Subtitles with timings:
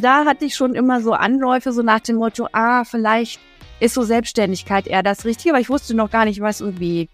[0.00, 3.38] Da hatte ich schon immer so Anläufe, so nach dem Motto, ah, vielleicht
[3.80, 7.08] ist so Selbstständigkeit eher das Richtige, aber ich wusste noch gar nicht, was und wie.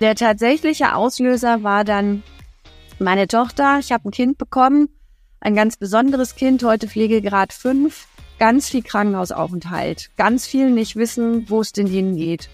[0.00, 2.22] Der tatsächliche Auslöser war dann
[2.98, 3.78] meine Tochter.
[3.78, 4.88] Ich habe ein Kind bekommen,
[5.40, 8.06] ein ganz besonderes Kind, heute Pflegegrad 5,
[8.38, 12.48] ganz viel Krankenhausaufenthalt, ganz viel nicht wissen, wo es denn hingeht.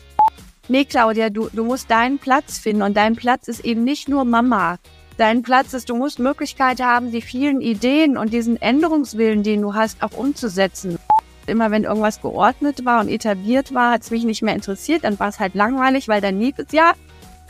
[0.69, 4.25] Nee, Claudia, du, du musst deinen Platz finden und dein Platz ist eben nicht nur
[4.25, 4.79] Mama.
[5.21, 9.75] Dein Platz ist, du musst Möglichkeit haben, die vielen Ideen und diesen Änderungswillen, den du
[9.75, 10.99] hast, auch umzusetzen.
[11.47, 15.21] Immer wenn irgendwas geordnet war und etabliert war, hat es mich nicht mehr interessiert, dann
[15.21, 16.95] war es halt langweilig, weil dann lief es ja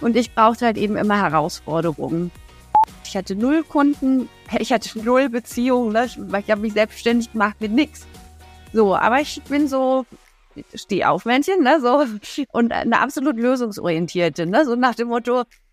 [0.00, 2.32] und ich brauchte halt eben immer Herausforderungen.
[3.04, 4.28] Ich hatte null Kunden,
[4.58, 6.06] ich hatte null Beziehungen, ne?
[6.06, 8.04] ich habe mich selbstständig gemacht mit nichts.
[8.72, 10.06] So, aber ich bin so,
[10.74, 12.04] steh auf, Männchen, ne, so,
[12.50, 15.44] und eine absolut lösungsorientierte, ne, so nach dem Motto,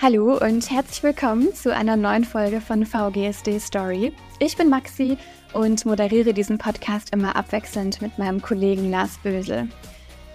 [0.00, 4.12] Hallo und herzlich willkommen zu einer neuen Folge von VGSD Story.
[4.38, 5.18] Ich bin Maxi
[5.54, 9.68] und moderiere diesen Podcast immer abwechselnd mit meinem Kollegen Lars Bösel.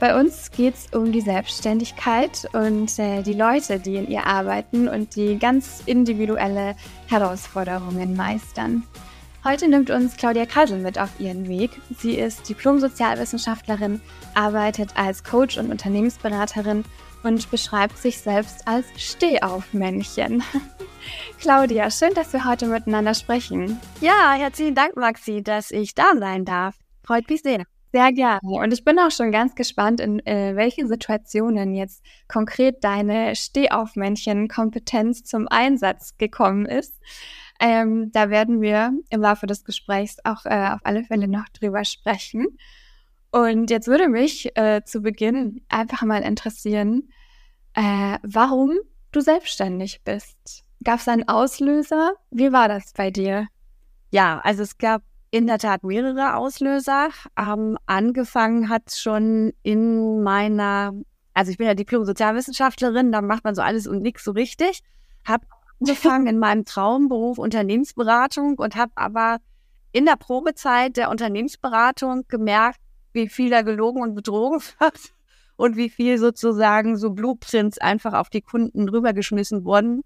[0.02, 4.90] Bei uns geht es um die Selbstständigkeit und äh, die Leute, die in ihr arbeiten
[4.90, 6.76] und die ganz individuelle
[7.08, 8.84] Herausforderungen meistern.
[9.46, 11.72] Heute nimmt uns Claudia Kasel mit auf ihren Weg.
[11.98, 14.02] Sie ist Diplom-Sozialwissenschaftlerin,
[14.36, 16.84] arbeitet als Coach und Unternehmensberaterin
[17.24, 20.44] und beschreibt sich selbst als Stehaufmännchen.
[21.40, 23.80] Claudia, schön, dass wir heute miteinander sprechen.
[24.02, 26.76] Ja, herzlichen Dank, Maxi, dass ich da sein darf.
[27.04, 27.66] Freut mich sehr.
[27.92, 28.40] Sehr gerne.
[28.42, 35.24] Und ich bin auch schon ganz gespannt, in äh, welchen Situationen jetzt konkret deine Stehaufmännchen-Kompetenz
[35.24, 37.00] zum Einsatz gekommen ist.
[37.60, 41.86] Ähm, da werden wir im Laufe des Gesprächs auch äh, auf alle Fälle noch drüber
[41.86, 42.48] sprechen.
[43.32, 47.10] Und jetzt würde mich äh, zu Beginn einfach mal interessieren,
[47.74, 48.72] äh, warum
[49.12, 50.64] du selbstständig bist.
[50.84, 52.14] Gab es einen Auslöser?
[52.32, 53.48] Wie war das bei dir?
[54.12, 55.02] Ja, also es gab
[55.32, 57.10] in der Tat mehrere Auslöser.
[57.38, 60.94] Ähm, angefangen hat schon in meiner,
[61.34, 64.82] also ich bin ja Diplom-Sozialwissenschaftlerin, da macht man so alles und nichts so richtig.
[65.26, 65.42] Hab
[65.80, 69.38] angefangen in meinem Traumberuf Unternehmensberatung und habe aber
[69.92, 72.80] in der Probezeit der Unternehmensberatung gemerkt,
[73.14, 75.14] wie viel da gelogen und betrogen wird
[75.56, 80.02] und wie viel sozusagen so Blueprints einfach auf die Kunden rübergeschmissen wurden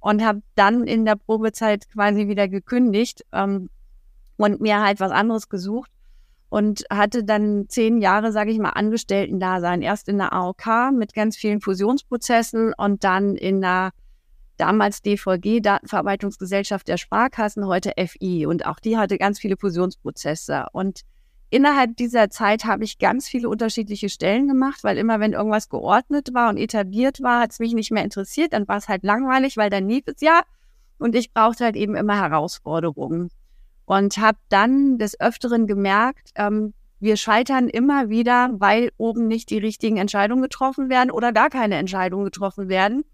[0.00, 3.68] und habe dann in der Probezeit quasi wieder gekündigt, ähm,
[4.36, 5.90] und mir halt was anderes gesucht
[6.48, 9.82] und hatte dann zehn Jahre, sage ich mal, Angestellten-Dasein.
[9.82, 13.90] Erst in der AOK mit ganz vielen Fusionsprozessen und dann in der
[14.56, 18.46] damals DVG, Datenverarbeitungsgesellschaft der Sparkassen, heute FI.
[18.46, 20.66] Und auch die hatte ganz viele Fusionsprozesse.
[20.72, 21.00] Und
[21.50, 26.34] innerhalb dieser Zeit habe ich ganz viele unterschiedliche Stellen gemacht, weil immer wenn irgendwas geordnet
[26.34, 28.52] war und etabliert war, hat es mich nicht mehr interessiert.
[28.52, 30.42] Dann war es halt langweilig, weil dann lief es ja.
[30.98, 33.30] Und ich brauchte halt eben immer Herausforderungen
[33.84, 39.58] und habe dann des Öfteren gemerkt, ähm, wir scheitern immer wieder, weil oben nicht die
[39.58, 43.04] richtigen Entscheidungen getroffen werden oder gar keine Entscheidungen getroffen werden.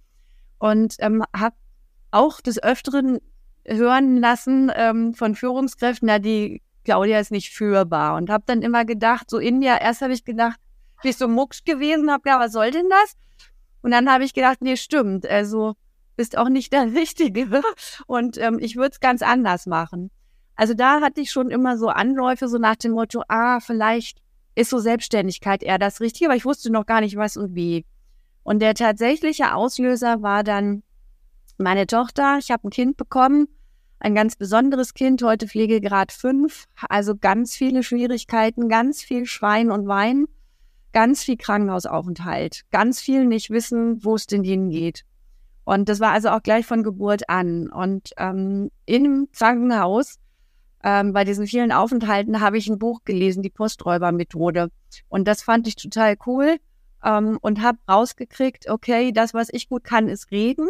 [0.58, 1.56] Und ähm, habe
[2.12, 3.18] auch des Öfteren
[3.66, 8.16] hören lassen ähm, von Führungskräften, na, die Claudia ist nicht führbar.
[8.16, 10.58] Und habe dann immer gedacht, so in mir, erst habe ich gedacht,
[11.02, 13.16] bin ich so mucksch gewesen, habe gedacht, was soll denn das?
[13.82, 15.74] Und dann habe ich gedacht, nee, stimmt, also
[16.16, 17.62] bist auch nicht der Richtige.
[18.06, 20.10] Und ähm, ich würde es ganz anders machen.
[20.54, 24.18] Also da hatte ich schon immer so Anläufe, so nach dem Motto, ah, vielleicht
[24.54, 27.86] ist so Selbstständigkeit eher das Richtige, aber ich wusste noch gar nicht was und wie.
[28.42, 30.82] Und der tatsächliche Auslöser war dann
[31.58, 32.38] meine Tochter.
[32.38, 33.48] Ich habe ein Kind bekommen,
[34.02, 39.86] ein ganz besonderes Kind, heute Pflegegrad 5, also ganz viele Schwierigkeiten, ganz viel Schwein und
[39.86, 40.26] Wein,
[40.92, 45.04] ganz viel Krankenhausaufenthalt, ganz viel nicht wissen, wo es denn hingeht.
[45.64, 47.70] Und das war also auch gleich von Geburt an.
[47.70, 50.18] Und ähm, im Krankenhaus
[50.82, 54.70] ähm, bei diesen vielen Aufenthalten habe ich ein Buch gelesen, die Posträubermethode.
[55.08, 56.56] Und das fand ich total cool
[57.04, 60.68] ähm, und habe rausgekriegt, okay, das, was ich gut kann, ist reden.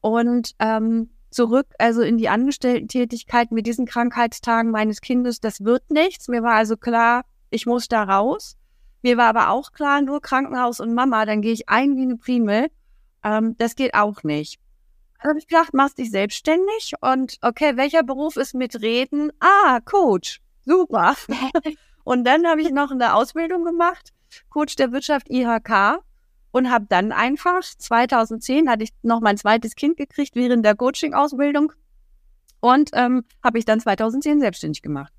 [0.00, 6.28] Und ähm, zurück, also in die Angestellten-Tätigkeit mit diesen Krankheitstagen meines Kindes, das wird nichts.
[6.28, 8.56] Mir war also klar, ich muss da raus.
[9.02, 12.16] Mir war aber auch klar, nur Krankenhaus und Mama, dann gehe ich ein wie eine
[12.16, 12.68] Primel.
[13.22, 14.58] Ähm, das geht auch nicht
[15.26, 19.32] habe ich gedacht, machst dich selbstständig und okay, welcher Beruf ist mit Reden?
[19.40, 20.40] Ah, Coach.
[20.64, 21.14] Super.
[22.04, 24.12] Und dann habe ich noch eine Ausbildung gemacht,
[24.48, 26.00] Coach der Wirtschaft IHK
[26.56, 31.72] und habe dann einfach 2010 hatte ich noch mein zweites Kind gekriegt während der Coaching-Ausbildung
[32.60, 35.12] und ähm, habe ich dann 2010 selbstständig gemacht.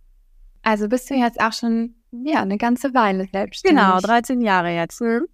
[0.63, 3.79] Also bist du jetzt auch schon ja eine ganze Weile selbstständig.
[3.79, 4.99] Genau, 13 Jahre jetzt.
[4.99, 5.27] Hm?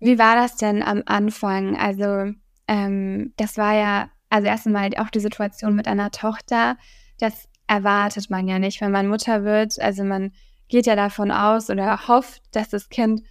[0.00, 1.74] Wie war das denn am Anfang?
[1.78, 2.34] Also
[2.68, 6.76] ähm, das war ja also erst einmal auch die Situation mit einer Tochter.
[7.18, 9.80] Das erwartet man ja nicht, wenn man Mutter wird.
[9.80, 10.32] Also man
[10.68, 13.22] geht ja davon aus oder hofft, dass das Kind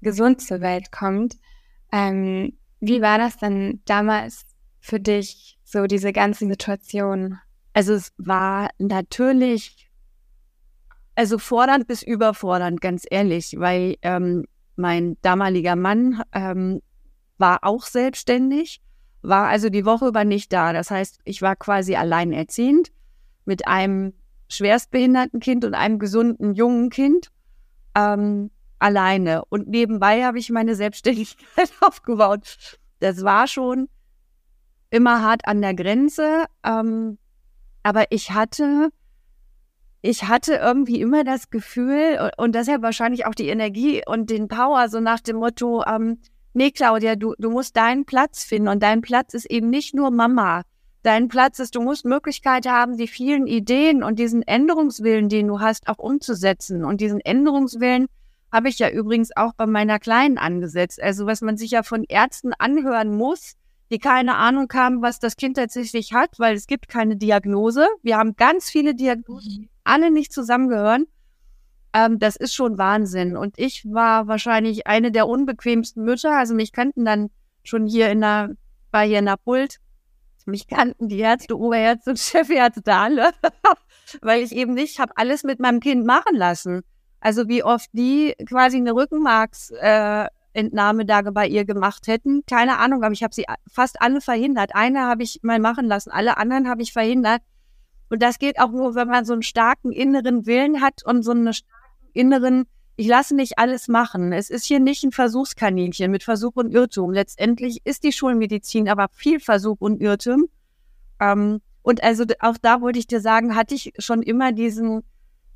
[0.00, 1.36] gesund zur Welt kommt.
[1.92, 4.46] Ähm, wie war das denn damals
[4.80, 7.38] für dich, so diese ganze Situation?
[7.72, 9.90] Also es war natürlich,
[11.14, 14.44] also fordernd bis überfordernd, ganz ehrlich, weil ähm,
[14.76, 16.80] mein damaliger Mann ähm,
[17.38, 18.80] war auch selbstständig,
[19.22, 20.72] war also die Woche über nicht da.
[20.72, 22.90] Das heißt, ich war quasi alleinerziehend
[23.44, 24.14] mit einem
[24.48, 27.30] schwerstbehinderten Kind und einem gesunden jungen Kind
[27.94, 29.44] ähm, alleine.
[29.46, 32.78] Und nebenbei habe ich meine Selbstständigkeit aufgebaut.
[33.00, 33.88] Das war schon
[34.90, 36.46] immer hart an der Grenze.
[36.64, 37.18] Ähm,
[37.82, 38.90] aber ich hatte,
[40.02, 44.88] ich hatte irgendwie immer das Gefühl und deshalb wahrscheinlich auch die Energie und den Power,
[44.88, 46.18] so nach dem Motto, ähm,
[46.54, 50.10] nee, Claudia, du, du musst deinen Platz finden und dein Platz ist eben nicht nur
[50.10, 50.62] Mama.
[51.02, 55.60] Dein Platz ist, du musst Möglichkeit haben, die vielen Ideen und diesen Änderungswillen, den du
[55.60, 56.84] hast, auch umzusetzen.
[56.84, 58.08] Und diesen Änderungswillen
[58.52, 61.02] habe ich ja übrigens auch bei meiner Kleinen angesetzt.
[61.02, 63.54] Also was man sich ja von Ärzten anhören muss,
[63.90, 67.86] die keine Ahnung haben, was das Kind tatsächlich hat, weil es gibt keine Diagnose.
[68.02, 71.06] Wir haben ganz viele Diagnosen, die alle nicht zusammengehören.
[71.94, 73.36] Ähm, das ist schon Wahnsinn.
[73.36, 76.36] Und ich war wahrscheinlich eine der unbequemsten Mütter.
[76.36, 77.30] Also mich kannten dann
[77.64, 78.50] schon hier in der,
[78.90, 79.78] bei hier in der Pult,
[80.48, 83.30] mich kannten die Ärzte, Oberärzte und Chefärzte alle,
[84.22, 86.82] weil ich eben nicht habe alles mit meinem Kind machen lassen.
[87.20, 93.02] Also wie oft die quasi eine Rückenmarksentnahme äh, da bei ihr gemacht hätten, keine Ahnung,
[93.02, 94.74] aber ich habe sie fast alle verhindert.
[94.74, 97.42] Eine habe ich mal machen lassen, alle anderen habe ich verhindert.
[98.10, 101.32] Und das geht auch nur, wenn man so einen starken inneren Willen hat und so
[101.32, 102.64] einen starken inneren,
[102.96, 104.32] ich lasse nicht alles machen.
[104.32, 107.12] Es ist hier nicht ein Versuchskaninchen mit Versuch und Irrtum.
[107.12, 110.46] Letztendlich ist die Schulmedizin aber viel Versuch und Irrtum.
[111.20, 115.02] Ähm, und also auch da wollte ich dir sagen, hatte ich schon immer diesen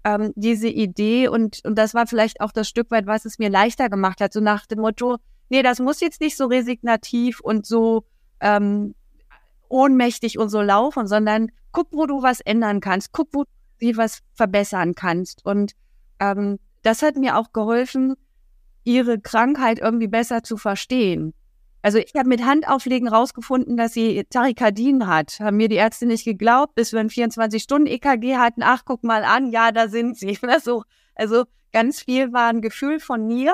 [0.04, 3.50] ähm, diese Idee und, und das war vielleicht auch das Stück weit, was es mir
[3.50, 5.18] leichter gemacht hat, so nach dem Motto,
[5.48, 8.04] nee, das muss jetzt nicht so resignativ und so
[8.40, 8.94] ähm,
[9.68, 13.44] ohnmächtig und so laufen, sondern guck, wo du was ändern kannst, guck, wo
[13.80, 15.44] du was verbessern kannst.
[15.44, 15.72] Und
[16.20, 18.14] ähm, das hat mir auch geholfen,
[18.84, 21.34] ihre Krankheit irgendwie besser zu verstehen.
[21.82, 25.40] Also ich habe mit Handauflegen rausgefunden, dass sie Tachykardien hat.
[25.40, 28.62] Haben mir die Ärzte nicht geglaubt, bis wir ein 24-Stunden-EKG hatten.
[28.62, 30.38] Ach, guck mal an, ja, da sind sie.
[30.46, 30.84] Also,
[31.16, 33.52] also ganz viel war ein Gefühl von mir,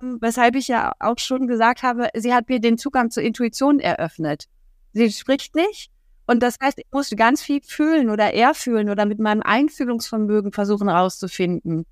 [0.00, 4.46] weshalb ich ja auch schon gesagt habe, sie hat mir den Zugang zur Intuition eröffnet.
[4.92, 5.90] Sie spricht nicht.
[6.26, 10.52] Und das heißt, ich musste ganz viel fühlen oder eher fühlen oder mit meinem Einfühlungsvermögen
[10.52, 11.84] versuchen rauszufinden.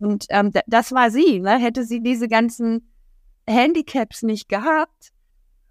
[0.00, 1.40] Und ähm, das war sie.
[1.40, 1.58] Ne?
[1.58, 2.90] Hätte sie diese ganzen
[3.48, 5.10] Handicaps nicht gehabt.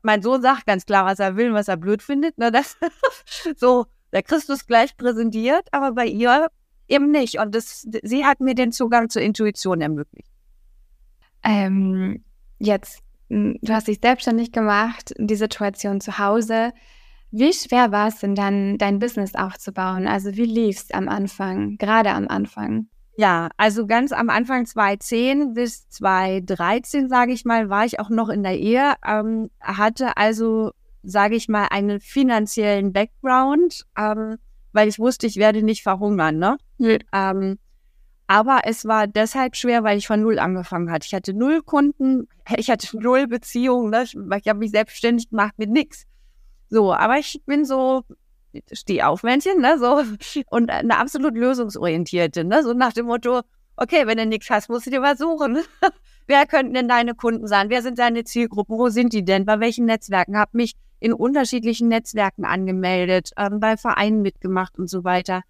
[0.02, 2.38] Mein Sohn sagt ganz klar, was er will und was er blöd findet.
[2.38, 2.52] Ne?
[2.52, 2.78] Das
[3.58, 6.48] so der Christus gleich präsentiert, aber bei ihr
[6.88, 7.40] eben nicht.
[7.40, 10.32] Und das, sie hat mir den Zugang zur Intuition ermöglicht.
[11.44, 12.24] Ähm,
[12.60, 16.74] jetzt, hm, du hast dich selbstständig gemacht, die Situation zu Hause.
[17.32, 20.08] Wie schwer war es denn dann, dein Business aufzubauen?
[20.08, 22.88] Also wie lief es am Anfang, gerade am Anfang?
[23.20, 28.30] Ja, also ganz am Anfang 2010 bis 2013, sage ich mal, war ich auch noch
[28.30, 30.72] in der Ehe, ähm, hatte also,
[31.02, 34.38] sage ich mal, einen finanziellen Background, ähm,
[34.72, 36.38] weil ich wusste, ich werde nicht verhungern.
[36.38, 36.58] Ne?
[36.78, 37.00] Mhm.
[37.12, 37.58] Ähm,
[38.28, 41.08] aber es war deshalb schwer, weil ich von null angefangen hatte.
[41.08, 44.04] Ich hatte null Kunden, ich hatte null Beziehungen, ne?
[44.04, 46.06] ich, ich habe mich selbstständig gemacht mit nix.
[46.70, 48.04] So, aber ich bin so
[48.72, 50.04] steh auf, Männchen, ne, so,
[50.50, 53.42] und eine absolut lösungsorientierte, ne, so nach dem Motto,
[53.78, 55.60] okay, wenn du nichts hast, musst du dir was suchen.
[56.28, 57.70] Wer könnten denn deine Kunden sein?
[57.70, 58.78] Wer sind deine Zielgruppen?
[58.78, 59.46] Wo sind die denn?
[59.46, 60.38] Bei welchen Netzwerken?
[60.38, 65.44] Hab mich in unterschiedlichen Netzwerken angemeldet, ähm, bei Vereinen mitgemacht und so weiter.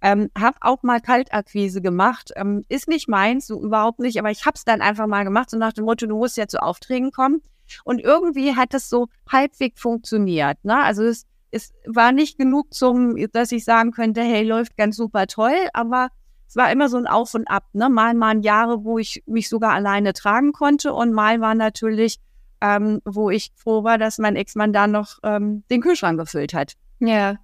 [0.00, 2.32] Ähm, hab auch mal Kaltakquise gemacht.
[2.36, 5.56] Ähm, ist nicht meins, so überhaupt nicht, aber ich hab's dann einfach mal gemacht, so
[5.56, 7.42] nach dem Motto, du musst ja zu Aufträgen kommen.
[7.84, 10.62] Und irgendwie hat es so halbwegs funktioniert.
[10.64, 10.76] Ne?
[10.76, 15.26] Also es es war nicht genug zum, dass ich sagen könnte, hey, läuft ganz super
[15.26, 16.08] toll, aber
[16.48, 17.64] es war immer so ein Auf und Ab.
[17.72, 17.88] Ne?
[17.88, 22.18] Mal waren Jahre, wo ich mich sogar alleine tragen konnte und mal war natürlich,
[22.60, 26.74] ähm, wo ich froh war, dass mein Ex-Mann da noch ähm, den Kühlschrank gefüllt hat.
[26.98, 27.36] Ja.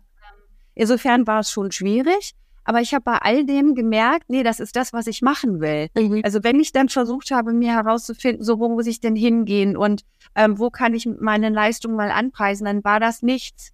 [0.75, 2.35] Insofern war es schon schwierig,
[2.71, 5.89] Aber ich habe bei all dem gemerkt, nee, das ist das, was ich machen will.
[5.97, 6.21] Mhm.
[6.23, 10.03] Also wenn ich dann versucht habe, mir herauszufinden, so wo muss ich denn hingehen und
[10.35, 13.73] ähm, wo kann ich meine Leistung mal anpreisen, dann war das nichts,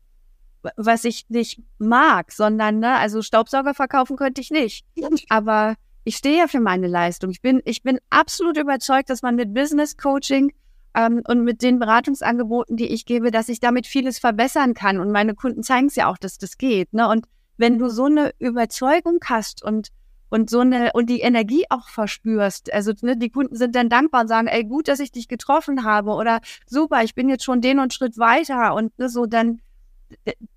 [0.77, 4.85] was ich nicht mag, sondern, ne, also Staubsauger verkaufen könnte ich nicht.
[5.29, 7.31] Aber ich stehe ja für meine Leistung.
[7.31, 10.53] Ich bin, ich bin absolut überzeugt, dass man mit Business Coaching
[10.95, 15.01] ähm, und mit den Beratungsangeboten, die ich gebe, dass ich damit vieles verbessern kann.
[15.01, 16.93] Und meine Kunden zeigen es ja auch, dass das geht.
[16.93, 17.09] Ne?
[17.09, 19.91] Und wenn du so eine Überzeugung hast und
[20.29, 22.73] und so eine und die Energie auch verspürst.
[22.73, 25.85] Also ne, die Kunden sind dann dankbar und sagen, ey, gut, dass ich dich getroffen
[25.85, 29.61] habe oder super, ich bin jetzt schon den und Schritt weiter und ne, so dann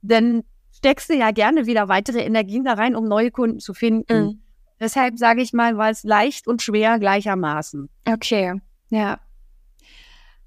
[0.01, 4.24] dann steckst du ja gerne wieder weitere Energien da rein, um neue Kunden zu finden.
[4.24, 4.41] Mhm.
[4.79, 7.89] Deshalb sage ich mal, war es leicht und schwer gleichermaßen.
[8.06, 9.20] Okay, ja.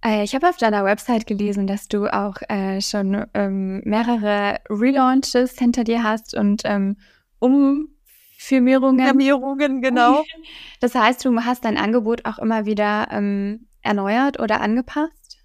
[0.05, 5.59] Äh, ich habe auf deiner Website gelesen, dass du auch äh, schon ähm, mehrere Relaunches
[5.59, 6.97] hinter dir hast und ähm,
[7.39, 9.07] Umfirmierungen.
[9.07, 10.25] Firmierungen, genau.
[10.81, 15.39] Das heißt, du hast dein Angebot auch immer wieder ähm, erneuert oder angepasst?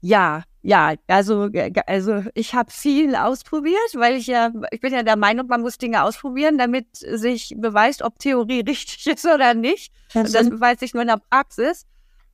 [0.00, 1.48] Ja, ja, also,
[1.86, 5.78] also ich habe viel ausprobiert, weil ich ja, ich bin ja der Meinung, man muss
[5.78, 9.92] Dinge ausprobieren, damit sich beweist, ob Theorie richtig ist oder nicht.
[10.12, 11.86] Das, das beweist sich nur in der Praxis.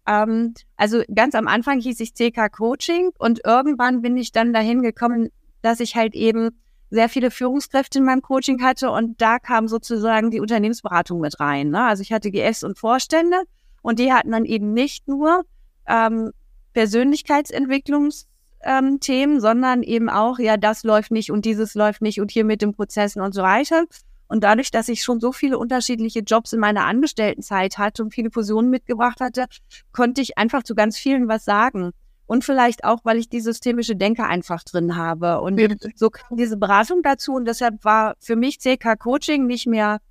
[0.07, 4.83] Ähm, also ganz am Anfang hieß ich CK Coaching und irgendwann bin ich dann dahin
[4.83, 5.29] gekommen,
[5.63, 6.51] dass ich halt eben
[6.91, 11.71] sehr viele Führungskräfte in meinem Coaching hatte und da kam sozusagen die Unternehmensberatung mit rein.
[11.71, 11.85] Ne?
[11.85, 13.43] Also ich hatte GS und Vorstände
[13.83, 15.45] und die hatten dann eben nicht nur
[15.87, 16.33] ähm,
[16.77, 22.61] Persönlichkeitsentwicklungsthemen, sondern eben auch, ja, das läuft nicht und dieses läuft nicht und hier mit
[22.61, 23.87] den Prozessen und so weiter.
[24.29, 28.31] Und dadurch, dass ich schon so viele unterschiedliche Jobs in meiner Angestelltenzeit hatte und viele
[28.31, 29.47] Fusionen mitgebracht hatte,
[29.93, 31.93] konnte ich einfach zu ganz vielen was sagen.
[32.27, 35.41] Und vielleicht auch, weil ich die systemische Denke einfach drin habe.
[35.41, 35.69] Und ja.
[35.95, 37.33] so kam diese Beratung dazu.
[37.33, 40.03] Und deshalb war für mich CK Coaching nicht mehr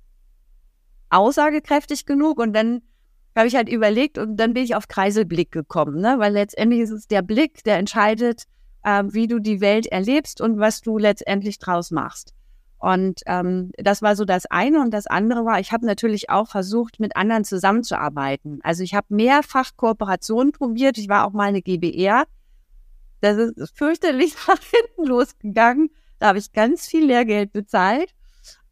[1.10, 2.40] aussagekräftig genug.
[2.40, 2.82] Und dann
[3.36, 6.16] habe ich halt überlegt und dann bin ich auf Kreiselblick gekommen, ne?
[6.18, 8.44] weil letztendlich ist es der Blick, der entscheidet,
[8.82, 12.32] äh, wie du die Welt erlebst und was du letztendlich draus machst.
[12.78, 14.80] Und ähm, das war so das eine.
[14.80, 18.60] Und das andere war, ich habe natürlich auch versucht, mit anderen zusammenzuarbeiten.
[18.62, 20.98] Also ich habe mehrfach Kooperationen probiert.
[20.98, 22.24] Ich war auch mal eine GBR.
[23.20, 25.90] Das ist fürchterlich nach hinten losgegangen.
[26.18, 28.14] Da habe ich ganz viel Lehrgeld bezahlt,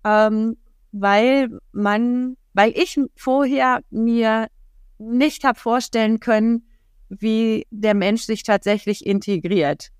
[0.05, 0.57] ähm,
[0.93, 4.49] weil man, weil ich vorher mir
[4.99, 6.69] nicht habe vorstellen können,
[7.09, 9.91] wie der Mensch sich tatsächlich integriert.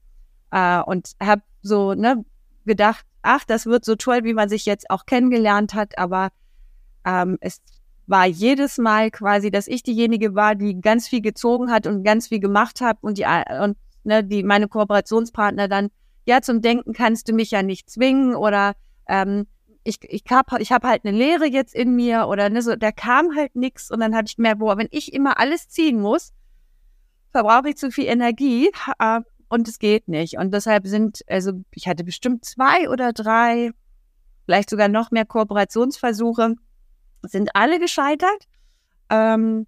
[0.51, 2.25] Äh, und habe so ne,
[2.65, 6.31] gedacht, ach, das wird so toll, wie man sich jetzt auch kennengelernt hat, aber
[7.05, 7.61] ähm, es
[8.07, 12.29] war jedes Mal quasi, dass ich diejenige war, die ganz viel gezogen hat und ganz
[12.29, 13.25] viel gemacht hat und die
[13.63, 15.91] und ne, die meine Kooperationspartner dann
[16.27, 18.75] ja zum Denken kannst du mich ja nicht zwingen oder
[19.09, 19.47] ähm,
[19.85, 22.91] ich ich hab ich hab halt eine Lehre jetzt in mir oder ne so da
[22.91, 26.33] kam halt nichts und dann hatte ich mehr boah wenn ich immer alles ziehen muss
[27.35, 30.39] verbrauche ich zu viel Energie äh, und es geht nicht.
[30.39, 33.73] Und deshalb sind, also ich hatte bestimmt zwei oder drei,
[34.45, 36.55] vielleicht sogar noch mehr Kooperationsversuche,
[37.23, 38.49] sind alle gescheitert.
[39.11, 39.67] Ähm,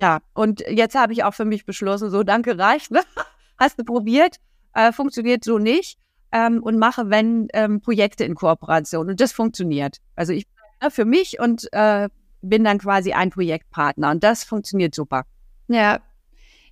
[0.00, 3.00] ja, und jetzt habe ich auch für mich beschlossen, so danke reicht, ne?
[3.58, 4.36] hast du probiert,
[4.72, 5.98] äh, funktioniert so nicht
[6.32, 9.08] ähm, und mache, wenn, ähm, Projekte in Kooperation.
[9.08, 9.98] Und das funktioniert.
[10.14, 10.46] Also ich
[10.82, 12.08] ne, für mich und äh,
[12.42, 15.24] bin dann quasi ein Projektpartner und das funktioniert super.
[15.68, 16.00] Ja,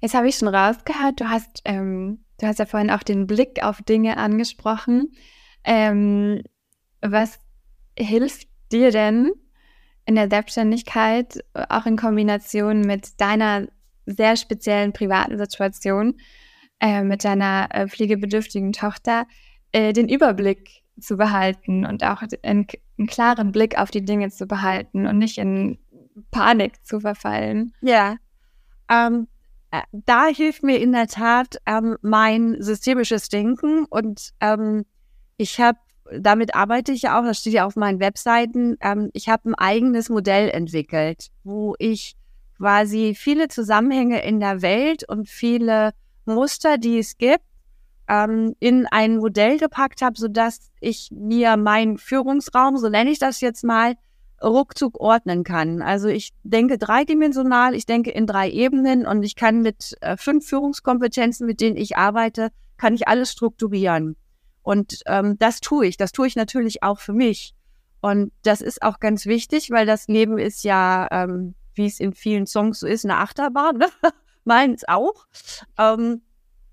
[0.04, 3.64] Jetzt habe ich schon rausgehört, du hast, ähm, du hast ja vorhin auch den Blick
[3.64, 5.14] auf Dinge angesprochen.
[5.64, 6.42] Ähm,
[7.00, 7.38] was
[7.98, 9.32] hilft dir denn
[10.04, 13.66] in der Selbstständigkeit, auch in Kombination mit deiner
[14.04, 16.20] sehr speziellen privaten Situation,
[16.84, 19.26] äh, mit deiner äh, pflegebedürftigen Tochter,
[19.72, 22.66] äh, den Überblick zu behalten und auch einen,
[22.98, 25.78] einen, klaren Blick auf die Dinge zu behalten und nicht in
[26.30, 27.72] Panik zu verfallen?
[27.80, 28.16] Ja,
[28.90, 29.28] ähm,
[29.70, 34.84] äh, da hilft mir in der Tat ähm, mein systemisches Denken und ähm,
[35.38, 35.78] ich habe,
[36.12, 39.54] damit arbeite ich ja auch, das steht ja auf meinen Webseiten, ähm, ich habe ein
[39.54, 42.14] eigenes Modell entwickelt, wo ich
[42.58, 45.94] quasi viele Zusammenhänge in der Welt und viele
[46.26, 47.44] Muster, die es gibt,
[48.08, 53.40] ähm, in ein Modell gepackt habe, sodass ich mir meinen Führungsraum, so nenne ich das
[53.40, 53.94] jetzt mal,
[54.42, 55.80] ruckzuck ordnen kann.
[55.80, 60.46] Also ich denke dreidimensional, ich denke in drei Ebenen und ich kann mit äh, fünf
[60.46, 64.16] Führungskompetenzen, mit denen ich arbeite, kann ich alles strukturieren.
[64.62, 65.96] Und ähm, das tue ich.
[65.96, 67.54] Das tue ich natürlich auch für mich.
[68.00, 72.12] Und das ist auch ganz wichtig, weil das Leben ist ja, ähm, wie es in
[72.12, 73.78] vielen Songs so ist, eine Achterbahn.
[73.78, 73.86] Ne?
[74.44, 75.26] Meins auch.
[75.78, 76.22] Ähm,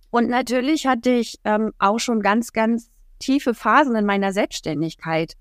[0.10, 5.36] und natürlich hatte ich ähm, auch schon ganz, ganz tiefe Phasen in meiner Selbstständigkeit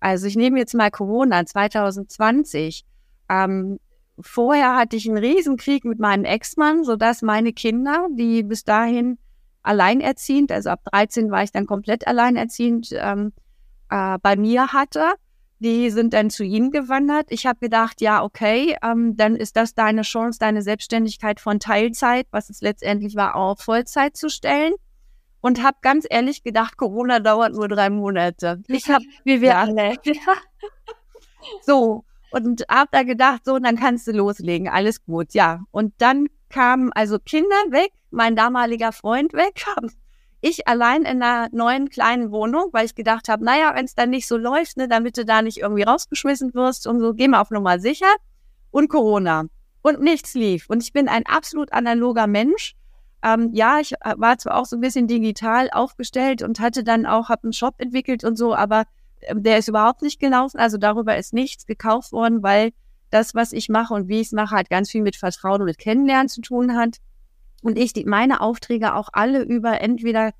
[0.00, 2.84] Also ich nehme jetzt mal Corona 2020.
[3.28, 3.78] Ähm,
[4.20, 9.18] vorher hatte ich einen Riesenkrieg mit meinem Ex-Mann, sodass meine Kinder, die bis dahin
[9.62, 13.32] alleinerziehend, also ab 13 war ich dann komplett alleinerziehend, ähm,
[13.90, 15.12] äh, bei mir hatte.
[15.62, 17.26] Die sind dann zu ihm gewandert.
[17.28, 22.26] Ich habe gedacht, ja, okay, ähm, dann ist das deine Chance, deine Selbstständigkeit von Teilzeit,
[22.32, 24.72] was es letztendlich war, auf Vollzeit zu stellen.
[25.40, 28.60] Und habe ganz ehrlich gedacht, Corona dauert nur drei Monate.
[28.66, 29.60] Ich habe, wie wir ja.
[29.62, 29.94] alle.
[31.62, 35.60] so, und habe da gedacht, so, dann kannst du loslegen, alles gut, ja.
[35.70, 39.64] Und dann kamen also Kinder weg, mein damaliger Freund weg,
[40.42, 44.10] ich allein in einer neuen kleinen Wohnung, weil ich gedacht habe, naja, wenn es dann
[44.10, 47.40] nicht so läuft, ne, damit du da nicht irgendwie rausgeschmissen wirst und so, geh mal
[47.40, 48.12] auf Nummer sicher.
[48.72, 49.44] Und Corona.
[49.82, 50.68] Und nichts lief.
[50.68, 52.74] Und ich bin ein absolut analoger Mensch.
[53.22, 57.06] Ähm, ja, ich äh, war zwar auch so ein bisschen digital aufgestellt und hatte dann
[57.06, 58.84] auch, habe einen Shop entwickelt und so, aber
[59.20, 60.58] äh, der ist überhaupt nicht gelaufen.
[60.58, 62.72] Also darüber ist nichts gekauft worden, weil
[63.10, 65.66] das, was ich mache und wie ich es mache, halt ganz viel mit Vertrauen und
[65.66, 66.98] mit Kennenlernen zu tun hat
[67.62, 70.32] und ich die, meine Aufträge auch alle über entweder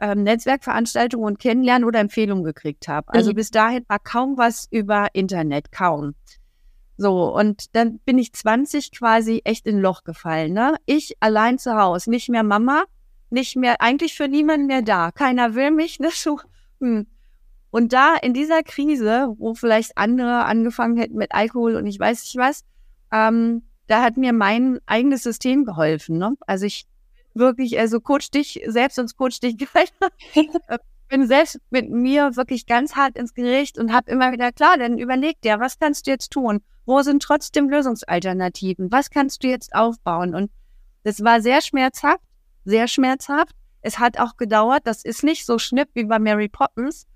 [0.00, 3.12] ähm, Netzwerkveranstaltungen und Kennenlernen oder Empfehlungen gekriegt habe.
[3.12, 3.36] Also mhm.
[3.36, 6.14] bis dahin war kaum was über Internet, kaum.
[6.96, 10.52] So, und dann bin ich 20 quasi echt in ein Loch gefallen.
[10.52, 10.76] Ne?
[10.86, 12.84] Ich allein zu Hause, nicht mehr Mama,
[13.30, 15.10] nicht mehr, eigentlich für niemanden mehr da.
[15.10, 15.98] Keiner will mich.
[16.00, 16.08] Ne?
[16.12, 16.38] So,
[16.80, 17.06] hm.
[17.70, 22.22] Und da in dieser Krise, wo vielleicht andere angefangen hätten mit Alkohol und ich weiß
[22.22, 22.64] nicht was,
[23.10, 26.18] ähm, da hat mir mein eigenes System geholfen.
[26.18, 26.34] Ne?
[26.46, 26.86] Also ich
[27.34, 29.56] wirklich, also coach dich selbst und coach dich
[30.34, 34.78] äh, bin selbst mit mir wirklich ganz hart ins Gericht und habe immer wieder, klar,
[34.78, 36.62] dann überleg dir, was kannst du jetzt tun?
[36.86, 38.90] Wo sind trotzdem Lösungsalternativen?
[38.90, 40.34] Was kannst du jetzt aufbauen?
[40.34, 40.50] Und
[41.04, 42.22] das war sehr schmerzhaft,
[42.64, 43.54] sehr schmerzhaft.
[43.82, 44.82] Es hat auch gedauert.
[44.84, 47.06] Das ist nicht so schnipp wie bei Mary Poppins,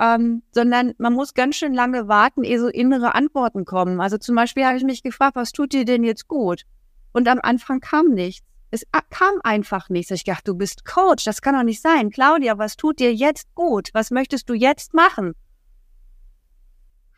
[0.00, 4.00] ähm, sondern man muss ganz schön lange warten, ehe so innere Antworten kommen.
[4.00, 6.64] Also zum Beispiel habe ich mich gefragt, was tut dir denn jetzt gut?
[7.12, 8.46] Und am Anfang kam nichts.
[8.70, 10.10] Es kam einfach nichts.
[10.10, 12.10] Ich dachte, du bist Coach, das kann doch nicht sein.
[12.10, 13.90] Claudia, was tut dir jetzt gut?
[13.92, 15.34] Was möchtest du jetzt machen?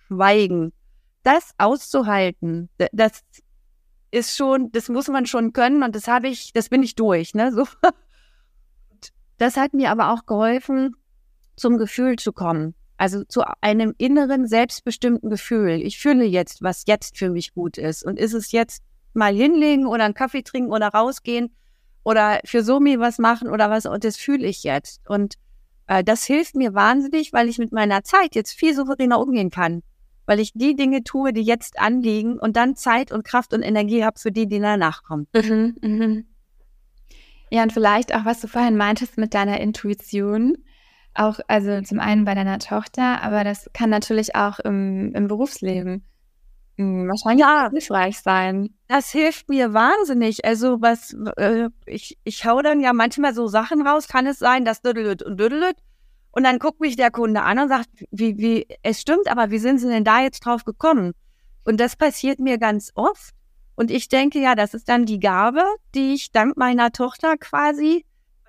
[0.07, 0.75] Schweigen.
[1.23, 3.23] Das auszuhalten, das
[4.11, 7.35] ist schon, das muss man schon können und das habe ich, das bin ich durch,
[7.35, 7.53] ne?
[7.53, 7.67] So.
[9.39, 10.97] Das hat mir aber auch geholfen,
[11.57, 12.75] zum Gefühl zu kommen.
[12.99, 15.81] Also zu einem inneren, selbstbestimmten Gefühl.
[15.83, 18.05] Ich fühle jetzt, was jetzt für mich gut ist.
[18.05, 21.55] Und ist es jetzt mal hinlegen oder einen Kaffee trinken oder rausgehen
[22.05, 23.85] oder für Somi was machen oder was.
[23.85, 25.09] Und das fühle ich jetzt.
[25.09, 25.35] Und
[25.87, 29.83] äh, das hilft mir wahnsinnig, weil ich mit meiner Zeit jetzt viel souveräner umgehen kann.
[30.25, 34.05] Weil ich die Dinge tue, die jetzt anliegen und dann Zeit und Kraft und Energie
[34.05, 35.29] habe für die, die danach kommen.
[35.35, 36.25] Mhm, mhm.
[37.51, 40.57] Ja, und vielleicht auch, was du vorhin meintest mit deiner Intuition.
[41.17, 46.05] Auch, also zum einen bei deiner Tochter, aber das kann natürlich auch im, im Berufsleben
[46.79, 47.71] hm, wahrscheinlich ja.
[47.71, 48.71] hilfreich sein.
[48.89, 50.45] Das hilft mir wahnsinnig.
[50.45, 54.65] Also was, äh, ich, ich hau dann ja manchmal so Sachen raus, kann es sein,
[54.65, 55.77] das düdelt und düdelt.
[56.33, 59.59] Und dann guckt mich der Kunde an und sagt, wie, wie, es stimmt, aber wie
[59.59, 61.13] sind Sie denn da jetzt drauf gekommen?
[61.65, 63.35] Und das passiert mir ganz oft.
[63.75, 65.63] Und ich denke, ja, das ist dann die Gabe,
[65.95, 68.05] die ich dank meiner Tochter quasi,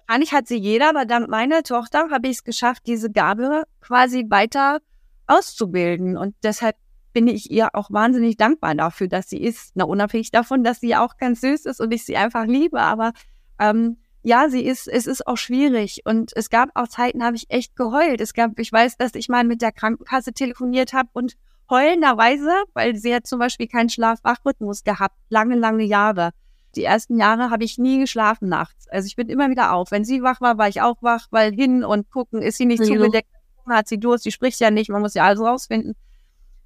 [0.07, 4.25] wahrscheinlich hat sie jeder, aber dank meiner Tochter habe ich es geschafft, diese Gabe quasi
[4.29, 4.79] weiter
[5.27, 6.17] auszubilden.
[6.17, 6.77] Und deshalb
[7.13, 9.71] bin ich ihr auch wahnsinnig dankbar dafür, dass sie ist.
[9.75, 12.79] Na, unabhängig davon, dass sie auch ganz süß ist und ich sie einfach liebe.
[12.79, 13.11] Aber
[13.59, 16.01] ähm, ja, sie ist, es ist auch schwierig.
[16.05, 18.21] Und es gab auch Zeiten, habe ich echt geheult.
[18.21, 21.35] Es gab, ich weiß, dass ich mal mit der Krankenkasse telefoniert habe und
[21.69, 26.31] heulenderweise, weil sie hat zum Beispiel keinen Schlaf-Wach-Rhythmus gehabt, lange, lange Jahre.
[26.77, 28.87] Die ersten Jahre habe ich nie geschlafen nachts.
[28.87, 29.89] Also ich bin immer wieder auf.
[29.89, 32.81] Wenn sie wach war, war ich auch wach, weil hin und gucken, ist sie nicht
[32.81, 32.85] ja.
[32.85, 33.27] zugedeckt,
[33.67, 35.95] hat sie Durst, sie spricht ja nicht, man muss ja alles rausfinden.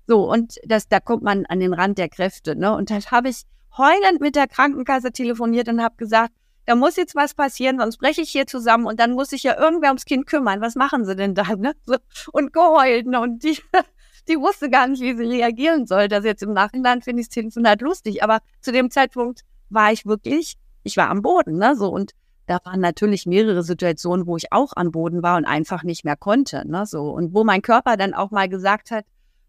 [0.08, 2.58] So, und das, da kommt man an den Rand der Kräfte.
[2.58, 2.76] Ne?
[2.76, 3.43] Und dann habe ich
[3.78, 6.34] heulend mit der Krankenkasse telefoniert und habe gesagt,
[6.65, 9.58] da muss jetzt was passieren, sonst breche ich hier zusammen und dann muss sich ja
[9.58, 10.60] irgendwer ums Kind kümmern.
[10.60, 11.56] Was machen sie denn da?
[11.56, 11.74] Ne?
[11.86, 11.95] So,
[12.34, 13.08] und geheult.
[13.08, 13.21] Ne?
[13.21, 13.58] Und die,
[14.28, 16.10] die wusste gar nicht, wie sie reagieren soll.
[16.10, 18.24] Das jetzt im Nachhinein finde ich das Telefonat lustig.
[18.24, 21.57] Aber zu dem Zeitpunkt war ich wirklich, ich war am Boden.
[21.57, 21.75] Ne?
[21.75, 22.12] So, und
[22.47, 26.17] da waren natürlich mehrere Situationen, wo ich auch am Boden war und einfach nicht mehr
[26.17, 26.67] konnte.
[26.67, 26.86] Ne?
[26.86, 29.05] So, und wo mein Körper dann auch mal gesagt hat,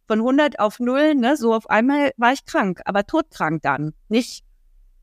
[0.06, 3.94] von 100 auf 0, ne, so auf einmal war ich krank, aber todkrank dann.
[4.08, 4.44] Nicht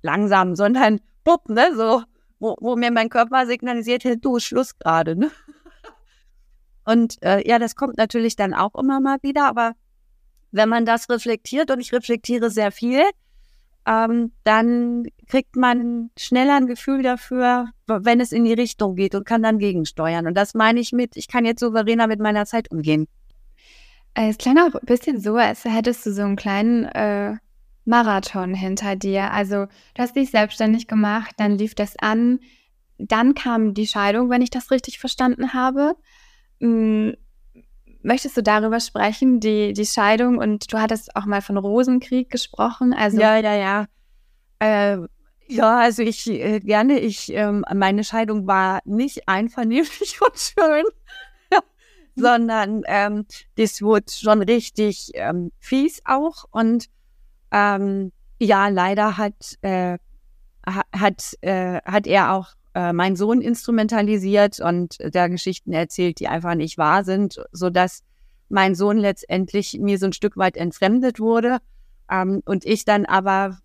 [0.02, 2.04] langsam, sondern bupp, ne, so,
[2.40, 5.32] wo, wo mir mein Körper signalisiert hätte, du, Schluss gerade, ne.
[6.86, 9.74] Und äh, ja, das kommt natürlich dann auch immer mal wieder, aber
[10.52, 13.02] wenn man das reflektiert, und ich reflektiere sehr viel,
[13.90, 19.26] ähm, dann kriegt man schneller ein Gefühl dafür, wenn es in die Richtung geht und
[19.26, 20.28] kann dann gegensteuern.
[20.28, 23.08] Und das meine ich mit, ich kann jetzt souveräner mit meiner Zeit umgehen.
[24.14, 27.38] Äh, es klang auch ein bisschen so, als hättest du so einen kleinen äh,
[27.86, 29.32] Marathon hinter dir.
[29.32, 32.40] Also du hast dich selbstständig gemacht, dann lief das an,
[33.00, 35.96] dann kam die Scheidung, wenn ich das richtig verstanden habe.
[36.60, 37.16] Hm,
[38.02, 40.38] möchtest du darüber sprechen, die, die Scheidung?
[40.38, 42.94] Und du hattest auch mal von Rosenkrieg gesprochen.
[42.94, 43.86] Also ja, ja, ja.
[44.60, 45.08] Äh,
[45.48, 47.00] ja, also ich äh, gerne.
[47.00, 50.84] Ich ähm, meine Scheidung war nicht einvernehmlich und schön,
[52.16, 56.46] sondern ähm, das wurde schon richtig ähm, fies auch.
[56.52, 56.86] Und
[57.52, 59.98] ähm, ja, leider hat äh,
[60.66, 66.56] hat äh, hat er auch äh, meinen Sohn instrumentalisiert und da Geschichten erzählt, die einfach
[66.56, 68.04] nicht wahr sind, so dass
[68.48, 71.58] mein Sohn letztendlich mir so ein Stück weit entfremdet wurde
[72.10, 73.58] ähm, und ich dann aber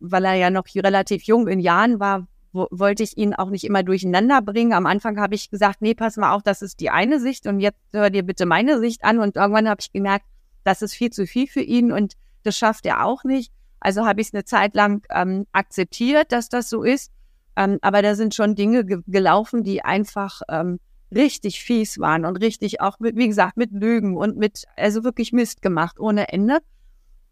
[0.00, 3.82] weil er ja noch relativ jung in Jahren war, wollte ich ihn auch nicht immer
[3.82, 4.72] durcheinander bringen.
[4.72, 7.60] Am Anfang habe ich gesagt, nee, pass mal auf, das ist die eine Sicht und
[7.60, 9.18] jetzt hör dir bitte meine Sicht an.
[9.18, 10.26] Und irgendwann habe ich gemerkt,
[10.64, 13.52] das ist viel zu viel für ihn und das schafft er auch nicht.
[13.80, 17.12] Also habe ich es eine Zeit lang ähm, akzeptiert, dass das so ist.
[17.58, 20.78] Ähm, aber da sind schon Dinge ge gelaufen, die einfach ähm,
[21.12, 25.32] richtig fies waren und richtig auch, mit, wie gesagt, mit Lügen und mit, also wirklich
[25.32, 26.58] Mist gemacht ohne Ende.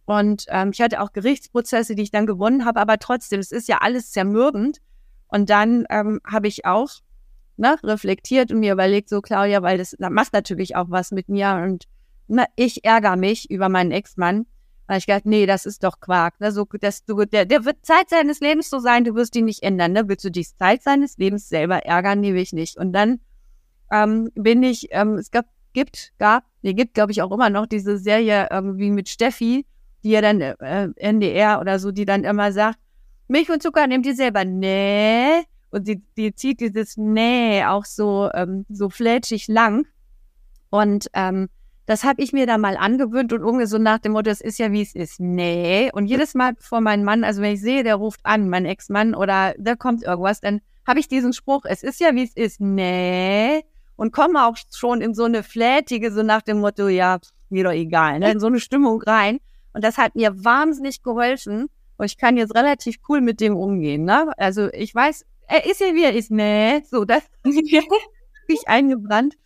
[0.04, 3.68] Und ähm, ich hatte auch Gerichtsprozesse, die ich dann gewonnen habe, aber trotzdem, es ist
[3.68, 4.78] ja alles zermürbend.
[5.28, 6.90] Und dann ähm, habe ich auch
[7.56, 11.28] ne, reflektiert und mir überlegt, so Claudia, weil das, das macht natürlich auch was mit
[11.28, 11.60] mir.
[11.64, 11.84] Und
[12.26, 14.46] ne, ich ärgere mich über meinen Ex-Mann.
[14.86, 16.40] Weil ich gedacht, nee, das ist doch Quark.
[16.40, 16.52] Ne?
[16.52, 19.62] So, dass du, der, der wird Zeit seines Lebens so sein, du wirst ihn nicht
[19.62, 19.92] ändern.
[19.92, 20.08] Ne?
[20.08, 22.20] Willst du die Zeit seines Lebens selber ärgern?
[22.20, 22.76] Nee, will ich nicht.
[22.76, 23.20] Und dann
[23.90, 27.66] ähm, bin ich, ähm, es gab, gibt, gab, nee, gibt, glaube ich, auch immer noch
[27.66, 29.66] diese Serie irgendwie mit Steffi,
[30.04, 32.78] die ja dann äh, NDR oder so, die dann immer sagt,
[33.28, 34.44] Milch und Zucker nehmt ihr selber?
[34.44, 35.42] Nee.
[35.70, 39.86] Und die, die zieht dieses Nee auch so, ähm, so flätschig lang.
[40.70, 41.48] Und ähm,
[41.86, 44.58] das habe ich mir da mal angewöhnt und irgendwie so nach dem Motto, es ist
[44.58, 45.20] ja wie es ist.
[45.20, 45.90] Nee.
[45.92, 49.14] Und jedes Mal vor meinem Mann, also wenn ich sehe, der ruft an, mein Ex-Mann
[49.14, 52.60] oder da kommt irgendwas, dann habe ich diesen Spruch, es ist ja wie es ist.
[52.60, 53.64] Nee.
[53.94, 57.18] Und komme auch schon in so eine flätige, so nach dem Motto, ja,
[57.48, 58.32] mir doch egal, ne?
[58.32, 59.38] in so eine Stimmung rein.
[59.72, 61.68] Und das hat mir wahnsinnig geholfen.
[61.98, 64.04] Und ich kann jetzt relativ cool mit dem umgehen.
[64.04, 64.32] Ne?
[64.36, 66.30] Also ich weiß, er ist ja wie er ist.
[66.30, 69.36] Nee, so, das ist eingebrannt.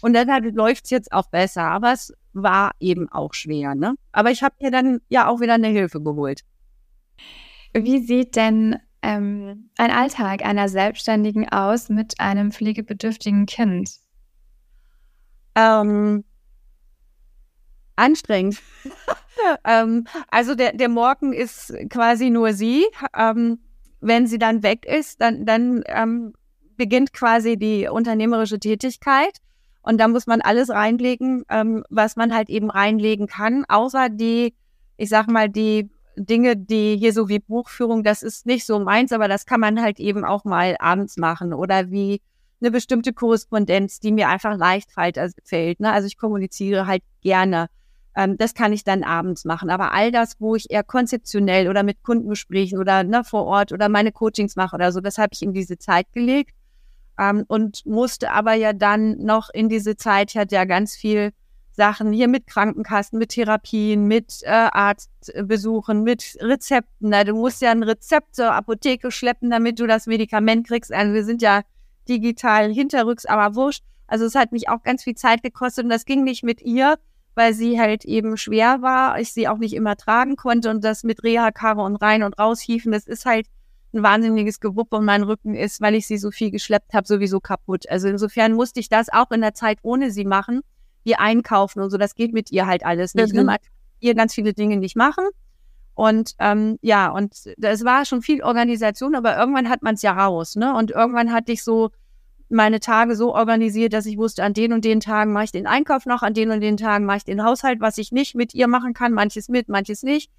[0.00, 1.64] Und dann läuft es jetzt auch besser.
[1.64, 3.74] Aber es war eben auch schwer.
[3.74, 3.94] Ne?
[4.12, 6.42] Aber ich habe mir dann ja auch wieder eine Hilfe geholt.
[7.74, 13.90] Wie sieht denn ähm, ein Alltag einer Selbstständigen aus mit einem pflegebedürftigen Kind?
[15.54, 16.24] Ähm,
[17.96, 18.60] anstrengend.
[19.64, 22.86] ähm, also der, der Morgen ist quasi nur sie.
[23.16, 23.58] Ähm,
[24.00, 26.32] wenn sie dann weg ist, dann, dann ähm,
[26.76, 29.38] beginnt quasi die unternehmerische Tätigkeit.
[29.88, 34.54] Und da muss man alles reinlegen, ähm, was man halt eben reinlegen kann, außer die,
[34.98, 39.12] ich sag mal, die Dinge, die hier so wie Buchführung, das ist nicht so meins,
[39.12, 42.20] aber das kann man halt eben auch mal abends machen oder wie
[42.60, 45.80] eine bestimmte Korrespondenz, die mir einfach leicht fällt.
[45.80, 45.90] Ne?
[45.90, 47.68] Also ich kommuniziere halt gerne
[48.18, 49.70] ähm, das kann ich dann abends machen.
[49.70, 53.88] Aber all das, wo ich eher konzeptionell oder mit Kundengesprächen oder ne, vor Ort oder
[53.88, 56.52] meine Coachings mache oder so, das habe ich in diese Zeit gelegt.
[57.18, 61.32] Ähm, und musste aber ja dann noch in diese Zeit, ich hatte ja ganz viel
[61.72, 67.10] Sachen hier mit Krankenkassen, mit Therapien, mit äh, Arztbesuchen, mit Rezepten.
[67.10, 70.92] Na, du musst ja ein Rezept zur Apotheke schleppen, damit du das Medikament kriegst.
[70.92, 71.62] Also wir sind ja
[72.08, 73.84] digital hinterrücks, aber wurscht.
[74.08, 76.98] Also es hat mich auch ganz viel Zeit gekostet und das ging nicht mit ihr,
[77.34, 81.04] weil sie halt eben schwer war, ich sie auch nicht immer tragen konnte und das
[81.04, 83.46] mit Reha-Karre und rein und raushiefen, das ist halt
[83.92, 87.40] ein wahnsinniges Gewupp und mein Rücken ist, weil ich sie so viel geschleppt habe, sowieso
[87.40, 87.88] kaputt.
[87.88, 90.60] Also insofern musste ich das auch in der Zeit ohne sie machen,
[91.04, 91.96] wie einkaufen und so.
[91.96, 93.34] Das geht mit ihr halt alles nicht.
[93.34, 93.46] Mhm.
[93.46, 93.56] Ne?
[94.00, 95.24] Ihr ganz viele Dinge nicht machen.
[95.94, 100.12] Und ähm, ja, und es war schon viel Organisation, aber irgendwann hat man es ja
[100.12, 100.54] raus.
[100.54, 100.72] Ne?
[100.74, 101.90] Und irgendwann hatte ich so
[102.50, 105.66] meine Tage so organisiert, dass ich wusste, an den und den Tagen mache ich den
[105.66, 108.54] Einkauf noch, an den und den Tagen mache ich den Haushalt, was ich nicht mit
[108.54, 110.30] ihr machen kann, manches mit, manches nicht.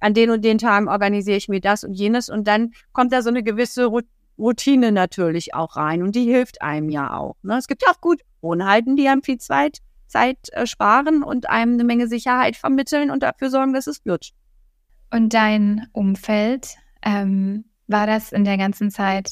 [0.00, 3.22] An den und den Tagen organisiere ich mir das und jenes und dann kommt da
[3.22, 3.90] so eine gewisse
[4.38, 7.36] Routine natürlich auch rein und die hilft einem ja auch.
[7.42, 7.56] Ne?
[7.56, 11.74] Es gibt ja auch gut Wohnhalten, die einem viel Zeit, Zeit äh, sparen und einem
[11.74, 14.32] eine Menge Sicherheit vermitteln und dafür sorgen, dass es wird.
[15.10, 19.30] Und dein Umfeld, ähm, war das in der ganzen Zeit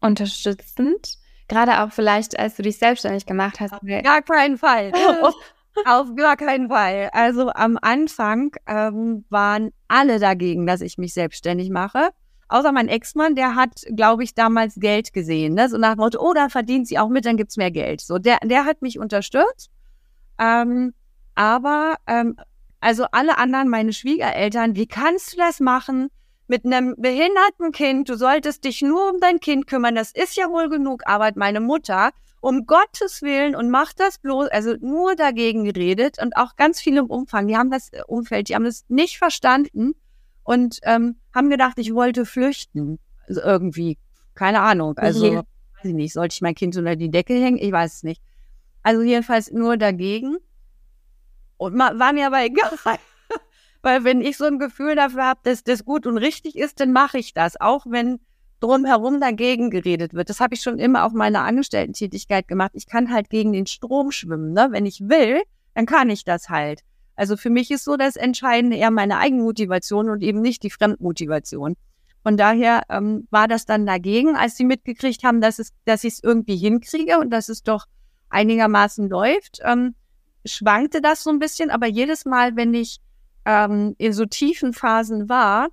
[0.00, 1.14] unterstützend?
[1.48, 3.72] Gerade auch vielleicht, als du dich selbstständig gemacht hast.
[3.72, 4.92] Auf gar keinen Fall.
[5.86, 7.10] Auf gar keinen Fall.
[7.12, 12.10] Also am Anfang ähm, waren alle dagegen, dass ich mich selbstständig mache.
[12.48, 15.54] Außer mein Ex-Mann, der hat, glaube ich, damals Geld gesehen.
[15.54, 15.68] Ne?
[15.68, 18.00] So nach dem Motto, oh, da verdient sie auch mit, dann gibt's mehr Geld.
[18.00, 19.70] So, der, der hat mich unterstützt.
[20.38, 20.92] Ähm,
[21.36, 22.36] aber ähm,
[22.80, 26.08] also alle anderen, meine Schwiegereltern, wie kannst du das machen
[26.48, 28.08] mit einem behinderten Kind?
[28.08, 29.94] Du solltest dich nur um dein Kind kümmern.
[29.94, 31.36] Das ist ja wohl genug Arbeit.
[31.36, 36.56] Meine Mutter, um Gottes Willen und mach das bloß, also nur dagegen geredet und auch
[36.56, 37.46] ganz viel im Umfang.
[37.46, 39.94] Die haben das äh, Umfeld, die haben das nicht verstanden
[40.42, 42.98] und ähm, haben gedacht, ich wollte flüchten.
[43.28, 43.98] Also irgendwie,
[44.34, 44.96] keine Ahnung.
[44.96, 45.36] Also, mhm.
[45.36, 47.58] weiß ich nicht, sollte ich mein Kind unter die Decke hängen?
[47.58, 48.22] Ich weiß es nicht.
[48.82, 50.38] Also jedenfalls nur dagegen.
[51.58, 52.70] Und war mir aber egal.
[53.82, 56.92] Weil wenn ich so ein Gefühl dafür habe, dass das gut und richtig ist, dann
[56.92, 57.60] mache ich das.
[57.60, 58.20] Auch wenn
[58.60, 60.30] drumherum dagegen geredet wird.
[60.30, 62.72] Das habe ich schon immer auf meiner Angestellten-Tätigkeit gemacht.
[62.74, 64.52] Ich kann halt gegen den Strom schwimmen.
[64.52, 64.68] Ne?
[64.70, 65.42] Wenn ich will,
[65.74, 66.82] dann kann ich das halt.
[67.16, 71.76] Also für mich ist so das Entscheidende eher meine Eigenmotivation und eben nicht die Fremdmotivation.
[72.22, 76.14] Von daher ähm, war das dann dagegen, als sie mitgekriegt haben, dass es, dass ich
[76.14, 77.86] es irgendwie hinkriege und dass es doch
[78.28, 79.58] einigermaßen läuft.
[79.64, 79.94] Ähm,
[80.44, 83.00] schwankte das so ein bisschen, aber jedes Mal, wenn ich
[83.44, 85.68] ähm, in so tiefen Phasen war,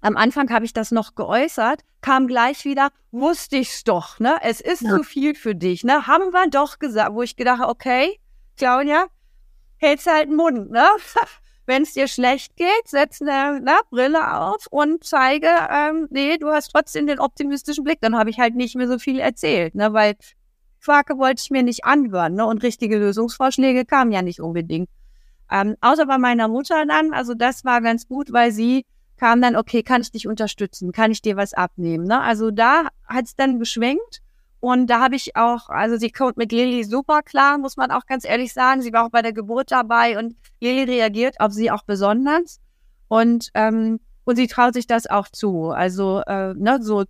[0.00, 4.36] am Anfang habe ich das noch geäußert, kam gleich wieder, wusste ich's doch, ne?
[4.42, 4.96] Es ist ja.
[4.96, 6.06] zu viel für dich, ne?
[6.06, 8.20] Haben wir doch gesagt, wo ich gedacht habe, okay,
[8.56, 9.06] Claudia,
[9.76, 10.86] hältst halt den Mund, ne?
[11.66, 16.48] Wenn es dir schlecht geht, setz eine ne, Brille auf und zeige, ähm, nee, du
[16.48, 18.00] hast trotzdem den optimistischen Blick.
[18.00, 19.92] Dann habe ich halt nicht mehr so viel erzählt, ne?
[19.92, 20.16] Weil
[20.82, 22.34] Quake wollte ich mir nicht anhören.
[22.34, 22.46] Ne?
[22.46, 24.88] Und richtige Lösungsvorschläge kamen ja nicht unbedingt.
[25.50, 28.84] Ähm, außer bei meiner Mutter dann, also das war ganz gut, weil sie
[29.18, 30.92] kam dann, okay, kann ich dich unterstützen?
[30.92, 32.06] Kann ich dir was abnehmen?
[32.06, 32.20] Ne?
[32.20, 34.22] Also da hat es dann geschwenkt.
[34.60, 38.06] Und da habe ich auch, also sie kommt mit Lili super klar, muss man auch
[38.06, 38.82] ganz ehrlich sagen.
[38.82, 42.60] Sie war auch bei der Geburt dabei und Lili reagiert auf sie auch besonders.
[43.06, 45.70] Und, ähm, und sie traut sich das auch zu.
[45.70, 47.04] Also, äh, ne, so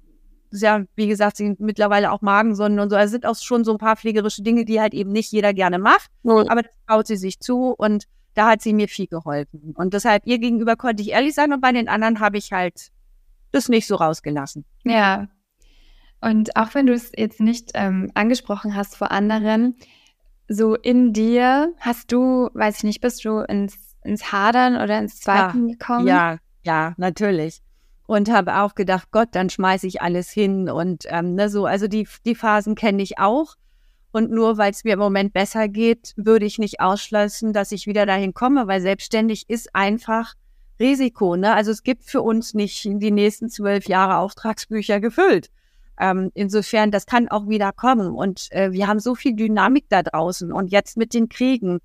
[0.53, 2.97] ja, wie gesagt, sind mittlerweile auch Magensonnen und so.
[2.97, 5.79] Also sind auch schon so ein paar pflegerische Dinge, die halt eben nicht jeder gerne
[5.79, 6.11] macht.
[6.23, 6.49] Mhm.
[6.49, 8.05] Aber das traut sie sich zu und
[8.39, 9.75] da hat sie mir viel geholfen.
[9.77, 12.91] Und deshalb ihr gegenüber konnte ich ehrlich sein und bei den anderen habe ich halt
[13.51, 14.65] das nicht so rausgelassen.
[14.85, 15.27] Ja.
[16.21, 19.77] Und auch wenn du es jetzt nicht ähm, angesprochen hast vor anderen,
[20.49, 25.21] so in dir hast du, weiß ich nicht, bist du ins, ins Hadern oder ins
[25.21, 26.07] Zweifeln ja, gekommen?
[26.07, 27.61] Ja, ja, natürlich
[28.07, 31.67] und habe auch gedacht, Gott, dann schmeiße ich alles hin und ähm, ne, so.
[31.67, 33.57] Also die, die Phasen kenne ich auch.
[34.19, 37.87] Und nur weil es mir im Moment besser geht, würde ich nicht ausschließen, dass ich
[37.87, 40.35] wieder dahin komme, weil selbstständig ist einfach
[40.81, 41.37] Risiko.
[41.37, 41.55] Ne?
[41.55, 45.51] Also es gibt für uns nicht die nächsten zwölf Jahre Auftragsbücher gefüllt.
[46.01, 48.11] Ähm, insofern, das kann auch wieder kommen.
[48.11, 50.53] Und äh, wir haben so viel Dynamik da draußen.
[50.53, 51.79] Und jetzt mit den Kriegen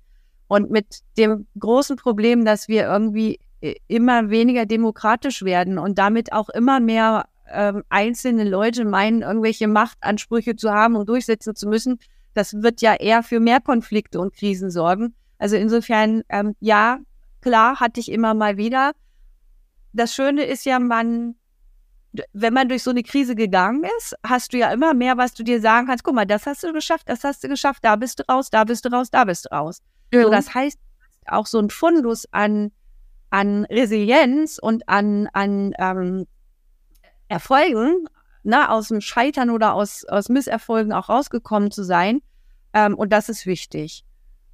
[0.48, 3.38] und mit dem großen Problem, dass wir irgendwie
[3.86, 10.56] immer weniger demokratisch werden und damit auch immer mehr ähm, einzelne Leute meinen, irgendwelche Machtansprüche
[10.56, 12.00] zu haben und durchsetzen zu müssen.
[12.34, 15.14] Das wird ja eher für mehr Konflikte und Krisen sorgen.
[15.38, 16.98] Also insofern, ähm, ja,
[17.40, 18.92] klar, hatte ich immer mal wieder.
[19.92, 21.36] Das Schöne ist ja, man,
[22.32, 25.44] wenn man durch so eine Krise gegangen ist, hast du ja immer mehr, was du
[25.44, 26.04] dir sagen kannst.
[26.04, 28.64] Guck mal, das hast du geschafft, das hast du geschafft, da bist du raus, da
[28.64, 29.80] bist du raus, da bist du raus.
[30.12, 30.22] Ja.
[30.22, 30.78] So, das heißt,
[31.26, 32.70] auch so ein Fundus an
[33.34, 36.26] an Resilienz und an, an ähm,
[37.26, 38.06] Erfolgen,
[38.44, 42.22] ne, aus dem Scheitern oder aus, aus Misserfolgen auch rausgekommen zu sein.
[42.72, 44.04] Ähm, und das ist wichtig.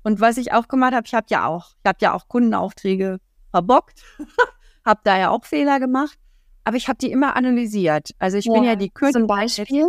[0.03, 3.19] Und was ich auch gemacht habe, ich habe ja auch, ich habe ja auch Kundenaufträge
[3.51, 4.03] verbockt,
[4.85, 6.19] habe da ja auch Fehler gemacht,
[6.65, 8.11] aber ich habe die immer analysiert.
[8.19, 8.53] Also ich ja.
[8.55, 9.87] bin ja die du ein Beispiel?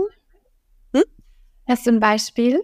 [0.93, 1.03] Hm?
[1.67, 2.61] Hast du ein Beispiel?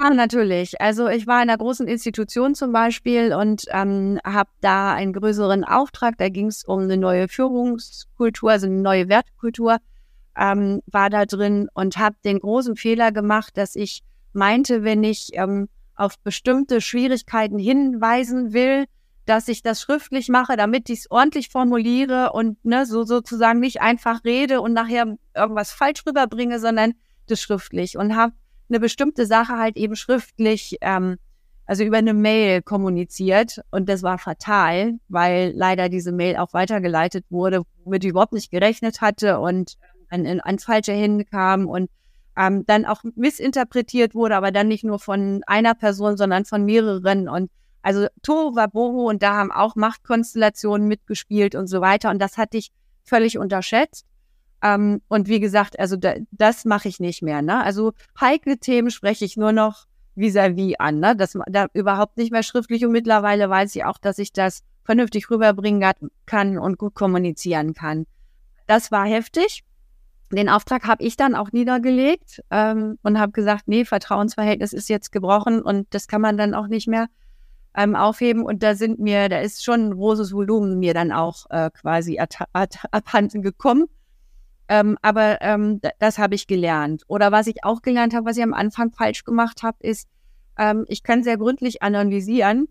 [0.00, 0.80] Ja, natürlich.
[0.80, 5.64] Also ich war in einer großen Institution zum Beispiel und ähm, habe da einen größeren
[5.64, 6.18] Auftrag.
[6.18, 9.78] Da ging es um eine neue Führungskultur, also eine neue Wertkultur,
[10.36, 15.30] ähm, war da drin und habe den großen Fehler gemacht, dass ich meinte, wenn ich
[15.34, 18.86] ähm, auf bestimmte Schwierigkeiten hinweisen will,
[19.26, 23.80] dass ich das schriftlich mache, damit ich es ordentlich formuliere und ne, so sozusagen nicht
[23.80, 26.94] einfach rede und nachher irgendwas falsch rüberbringe, sondern
[27.28, 28.32] das schriftlich und habe
[28.68, 31.18] eine bestimmte Sache halt eben schriftlich, ähm,
[31.66, 33.60] also über eine Mail kommuniziert.
[33.70, 38.50] Und das war fatal, weil leider diese Mail auch weitergeleitet wurde, womit ich überhaupt nicht
[38.50, 39.76] gerechnet hatte und
[40.12, 41.90] an, an falsche Hände kam und
[42.36, 47.28] ähm, dann auch missinterpretiert wurde, aber dann nicht nur von einer Person, sondern von mehreren.
[47.28, 47.50] Und
[47.82, 52.10] also Toro war Boho und da haben auch Machtkonstellationen mitgespielt und so weiter.
[52.10, 52.70] Und das hatte ich
[53.04, 54.06] völlig unterschätzt.
[54.62, 57.42] Ähm, und wie gesagt, also da, das mache ich nicht mehr.
[57.42, 57.62] Ne?
[57.62, 61.00] Also heikle Themen spreche ich nur noch vis-à-vis -vis an.
[61.00, 61.16] Ne?
[61.16, 62.84] Das da überhaupt nicht mehr schriftlich.
[62.84, 65.92] Und mittlerweile weiß ich auch, dass ich das vernünftig rüberbringen
[66.26, 68.06] kann und gut kommunizieren kann.
[68.66, 69.64] Das war heftig.
[70.32, 75.12] Den Auftrag habe ich dann auch niedergelegt ähm, und habe gesagt, nee, Vertrauensverhältnis ist jetzt
[75.12, 77.08] gebrochen und das kann man dann auch nicht mehr
[77.76, 78.44] ähm, aufheben.
[78.44, 82.18] Und da sind mir, da ist schon ein großes Volumen mir dann auch äh, quasi
[82.18, 83.86] abhanden gekommen.
[84.68, 87.02] Ähm, aber ähm, das habe ich gelernt.
[87.08, 90.08] Oder was ich auch gelernt habe, was ich am Anfang falsch gemacht habe, ist,
[90.58, 92.68] ähm, ich kann sehr gründlich analysieren.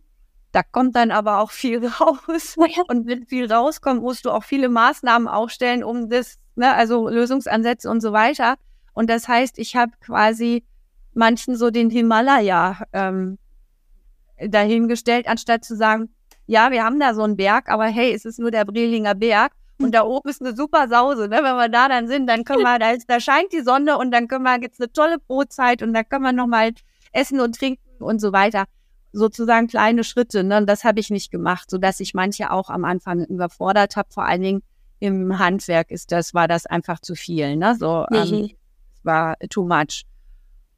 [0.51, 2.55] Da kommt dann aber auch viel raus.
[2.87, 7.89] Und wenn viel rauskommt, musst du auch viele Maßnahmen aufstellen, um das, ne, also Lösungsansätze
[7.89, 8.55] und so weiter.
[8.93, 10.63] Und das heißt, ich habe quasi
[11.13, 13.37] manchen so den Himalaya ähm,
[14.39, 16.09] dahingestellt, anstatt zu sagen,
[16.47, 19.53] ja, wir haben da so einen Berg, aber hey, es ist nur der Brelinger Berg
[19.81, 21.27] und da oben ist eine super Sause.
[21.27, 21.37] Ne?
[21.37, 24.11] Wenn wir da dann sind, dann können wir, da, ist, da scheint die Sonne und
[24.11, 26.71] dann können wir, gibt's eine tolle Brotzeit und da können wir nochmal
[27.13, 28.65] essen und trinken und so weiter.
[29.13, 30.43] Sozusagen kleine Schritte.
[30.43, 30.57] Ne?
[30.57, 34.09] Und das habe ich nicht gemacht, sodass ich manche auch am Anfang überfordert habe.
[34.11, 34.63] Vor allen Dingen
[35.01, 37.57] im Handwerk ist das, war das einfach zu viel.
[37.57, 37.75] Ne?
[37.75, 38.51] So, ähm, mhm.
[39.03, 40.05] war too much.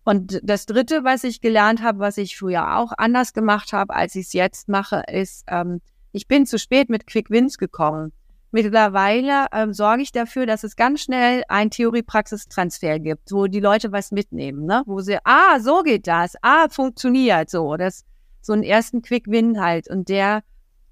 [0.05, 4.15] Und das Dritte, was ich gelernt habe, was ich früher auch anders gemacht habe, als
[4.15, 5.81] ich es jetzt mache, ist, ähm,
[6.11, 8.11] ich bin zu spät mit Quick Wins gekommen.
[8.51, 13.91] Mittlerweile ähm, sorge ich dafür, dass es ganz schnell ein Theorie-Praxis-Transfer gibt, wo die Leute
[13.91, 14.83] was mitnehmen, ne?
[14.85, 17.77] wo sie, ah, so geht das, ah, funktioniert so.
[17.77, 18.05] Das
[18.41, 19.89] so einen ersten Quick-Win halt.
[19.89, 20.43] Und der,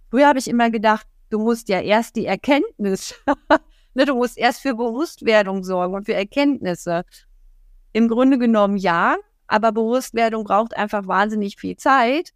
[0.10, 3.15] früher habe ich immer gedacht, du musst ja erst die Erkenntnis,
[3.96, 7.04] ne, du musst erst für Bewusstwerdung sorgen und für Erkenntnisse.
[7.94, 9.17] Im Grunde genommen ja,
[9.48, 12.32] aber Bewusstwerdung braucht einfach wahnsinnig viel Zeit.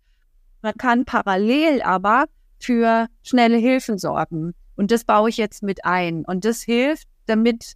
[0.62, 2.26] Man kann parallel aber
[2.60, 4.54] für schnelle Hilfen sorgen.
[4.76, 6.26] Und das baue ich jetzt mit ein.
[6.26, 7.74] Und das hilft, damit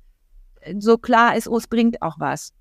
[0.78, 2.54] so klar ist, oh, es bringt auch was.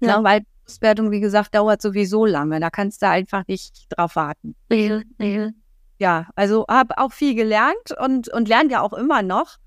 [0.00, 0.08] Ja.
[0.08, 2.60] ja weil Bewusstwerdung, wie gesagt, dauert sowieso lange.
[2.60, 4.54] Da kannst du einfach nicht drauf warten.
[4.68, 5.04] Mhm.
[5.18, 5.54] Mhm.
[6.00, 9.58] Ja, also habe auch viel gelernt und, und lerne ja auch immer noch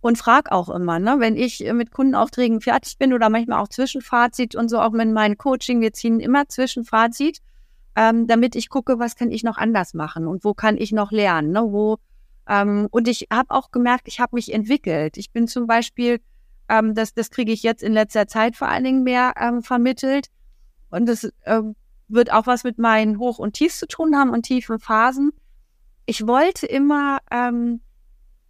[0.00, 4.54] und frag auch immer, ne, wenn ich mit Kundenaufträgen fertig bin oder manchmal auch Zwischenfazit
[4.54, 7.40] und so, auch mit meinem Coaching, wir ziehen immer Zwischenfazit,
[7.96, 11.10] ähm, damit ich gucke, was kann ich noch anders machen und wo kann ich noch
[11.10, 11.98] lernen, ne, wo
[12.48, 15.16] ähm, und ich habe auch gemerkt, ich habe mich entwickelt.
[15.16, 16.20] Ich bin zum Beispiel,
[16.68, 20.28] ähm, das, das kriege ich jetzt in letzter Zeit vor allen Dingen mehr ähm, vermittelt
[20.90, 21.74] und das ähm,
[22.06, 25.32] wird auch was mit meinen Hoch- und Tiefs zu tun haben und tiefen Phasen.
[26.10, 27.82] Ich wollte immer ähm,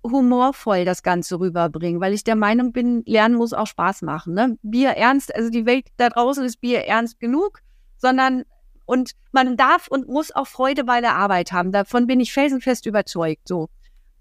[0.02, 4.32] humorvoll das Ganze rüberbringen, weil ich der Meinung bin, Lernen muss auch Spaß machen.
[4.32, 4.56] Ne?
[4.62, 7.60] Bier ernst, also die Welt da draußen ist Bier ernst genug,
[7.98, 8.44] sondern
[8.86, 11.70] und man darf und muss auch Freude bei der Arbeit haben.
[11.70, 13.46] Davon bin ich felsenfest überzeugt.
[13.46, 13.68] So.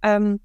[0.03, 0.41] Ähm,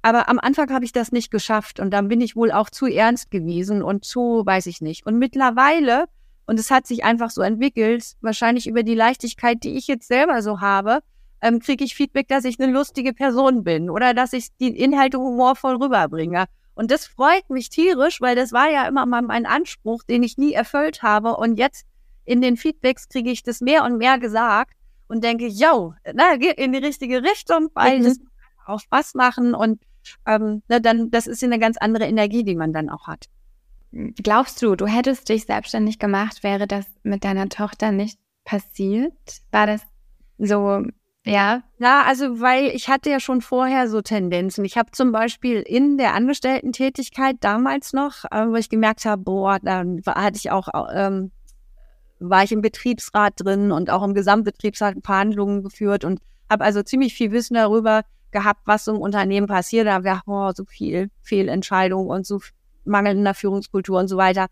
[0.00, 2.86] aber am Anfang habe ich das nicht geschafft und dann bin ich wohl auch zu
[2.86, 5.04] ernst gewesen und zu, weiß ich nicht.
[5.04, 6.06] Und mittlerweile,
[6.46, 10.40] und es hat sich einfach so entwickelt, wahrscheinlich über die Leichtigkeit, die ich jetzt selber
[10.40, 11.00] so habe,
[11.40, 15.18] ähm, kriege ich Feedback, dass ich eine lustige Person bin oder dass ich die Inhalte
[15.18, 16.46] humorvoll rüberbringe.
[16.74, 20.38] Und das freut mich tierisch, weil das war ja immer mal mein Anspruch, den ich
[20.38, 21.36] nie erfüllt habe.
[21.36, 21.84] Und jetzt
[22.24, 24.74] in den Feedbacks kriege ich das mehr und mehr gesagt
[25.08, 28.04] und denke, yo, na, geht in die richtige Richtung, weil mhm.
[28.04, 28.18] das
[28.66, 29.82] auch Spaß machen und
[30.26, 33.26] ähm, na, dann, das ist eine ganz andere Energie, die man dann auch hat.
[33.90, 39.14] Glaubst du, du hättest dich selbstständig gemacht, wäre das mit deiner Tochter nicht passiert?
[39.50, 39.82] War das
[40.36, 40.84] so
[41.28, 41.62] ja.
[41.78, 44.64] Ja, also weil ich hatte ja schon vorher so Tendenzen.
[44.64, 49.58] Ich habe zum Beispiel in der Angestellten-Tätigkeit damals noch, äh, wo ich gemerkt habe, boah,
[49.62, 51.30] dann hatte ich auch, ähm,
[52.18, 57.14] war ich im Betriebsrat drin und auch im Gesamtbetriebsrat Verhandlungen geführt und habe also ziemlich
[57.14, 59.86] viel Wissen darüber gehabt, was im Unternehmen passiert.
[59.86, 62.40] Da habe ich boah, so viel Fehlentscheidungen und so
[62.84, 64.46] mangelnder Führungskultur und so weiter.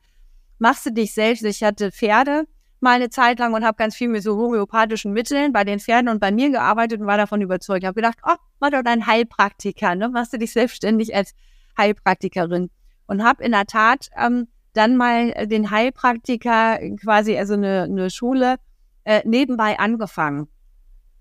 [0.59, 1.45] Machst du dich selbst?
[1.45, 2.45] Ich hatte Pferde
[2.81, 6.09] mal eine Zeit lang und habe ganz viel mit so homöopathischen Mitteln bei den Pferden
[6.09, 7.83] und bei mir gearbeitet und war davon überzeugt.
[7.83, 10.09] Ich habe gedacht, oh, mach doch dein Heilpraktiker, ne?
[10.09, 11.35] Machst du dich selbstständig als
[11.77, 12.71] Heilpraktikerin.
[13.07, 18.57] Und habe in der Tat ähm, dann mal den Heilpraktiker quasi, also eine, eine Schule,
[19.05, 20.49] äh, nebenbei angefangen.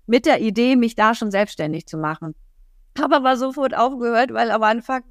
[0.06, 2.34] Mit der Idee, mich da schon selbstständig zu machen.
[2.98, 5.02] Habe aber sofort aufgehört, weil am Anfang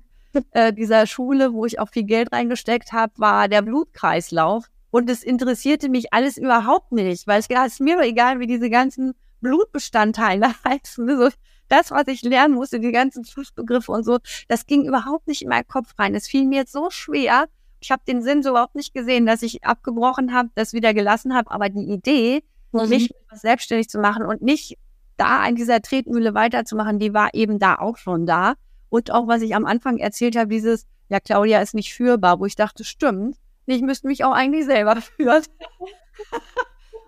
[0.51, 4.65] äh, dieser Schule, wo ich auch viel Geld reingesteckt habe, war der Blutkreislauf
[4.95, 9.13] und es interessierte mich alles überhaupt nicht, weil es ist mir egal, wie diese ganzen
[9.41, 11.17] Blutbestandteile heißen.
[11.17, 11.29] So,
[11.67, 15.49] das, was ich lernen musste, die ganzen Fachbegriffe und so, das ging überhaupt nicht in
[15.49, 16.15] meinen Kopf rein.
[16.15, 17.49] Es fiel mir jetzt so schwer.
[17.81, 21.35] Ich habe den Sinn so überhaupt nicht gesehen, dass ich abgebrochen habe, das wieder gelassen
[21.35, 21.51] habe.
[21.51, 22.41] Aber die Idee,
[22.71, 22.87] mhm.
[22.87, 24.77] mich selbstständig zu machen und nicht
[25.17, 28.53] da an dieser Tretmühle weiterzumachen, die war eben da auch schon da.
[28.87, 32.45] Und auch, was ich am Anfang erzählt habe, dieses, ja, Claudia ist nicht führbar, wo
[32.45, 33.35] ich dachte, stimmt.
[33.65, 35.43] Ich müsste mich auch eigentlich selber führen.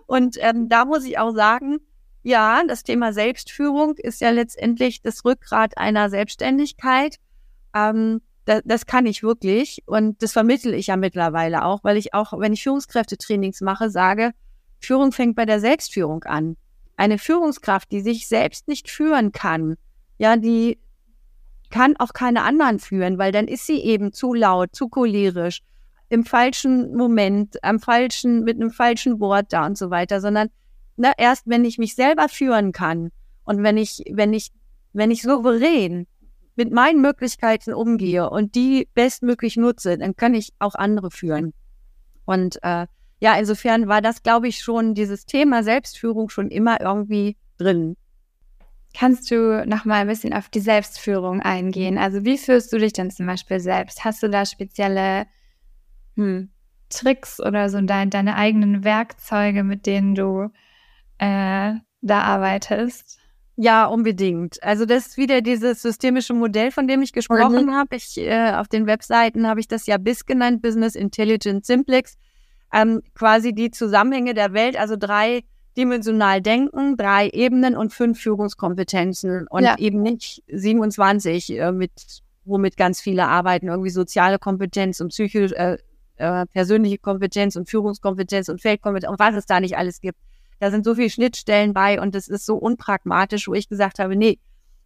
[0.06, 1.78] und ähm, da muss ich auch sagen,
[2.22, 7.16] ja, das Thema Selbstführung ist ja letztendlich das Rückgrat einer Selbstständigkeit.
[7.74, 12.14] Ähm, das, das kann ich wirklich und das vermittel ich ja mittlerweile auch, weil ich
[12.14, 14.32] auch, wenn ich Führungskräftetrainings mache, sage,
[14.80, 16.56] Führung fängt bei der Selbstführung an.
[16.96, 19.76] eine Führungskraft, die sich selbst nicht führen kann,
[20.18, 20.78] ja, die
[21.70, 25.60] kann auch keine anderen führen, weil dann ist sie eben zu laut, zu cholerisch,
[26.08, 30.48] im falschen Moment, am falschen, mit einem falschen Wort da und so weiter, sondern
[30.96, 33.10] ne, erst wenn ich mich selber führen kann
[33.44, 34.50] und wenn ich, wenn ich,
[34.92, 36.06] wenn ich souverän
[36.56, 41.52] mit meinen Möglichkeiten umgehe und die bestmöglich nutze, dann kann ich auch andere führen.
[42.24, 42.86] Und äh,
[43.20, 47.96] ja, insofern war das, glaube ich, schon dieses Thema Selbstführung schon immer irgendwie drin.
[48.94, 51.98] Kannst du noch mal ein bisschen auf die Selbstführung eingehen?
[51.98, 54.04] Also wie führst du dich denn zum Beispiel selbst?
[54.04, 55.26] Hast du da spezielle
[56.18, 56.50] hm,
[56.90, 60.50] Tricks oder so dein, deine eigenen Werkzeuge, mit denen du
[61.18, 63.18] äh, da arbeitest?
[63.56, 64.62] Ja, unbedingt.
[64.62, 67.74] Also das ist wieder dieses systemische Modell, von dem ich gesprochen mhm.
[67.74, 67.96] habe.
[67.96, 72.16] Ich, äh, auf den Webseiten habe ich das ja BIS genannt, Business Intelligence Simplex
[72.72, 75.44] ähm, quasi die Zusammenhänge der Welt, also drei
[75.76, 79.76] dimensional denken, drei Ebenen und fünf Führungskompetenzen und ja.
[79.78, 81.92] eben nicht 27, äh, mit,
[82.44, 85.78] womit ganz viele arbeiten, irgendwie soziale Kompetenz und psychische, äh,
[86.18, 90.18] äh, persönliche Kompetenz und Führungskompetenz und Feldkompetenz und was es da nicht alles gibt.
[90.60, 94.16] Da sind so viele Schnittstellen bei und das ist so unpragmatisch, wo ich gesagt habe,
[94.16, 94.38] nee,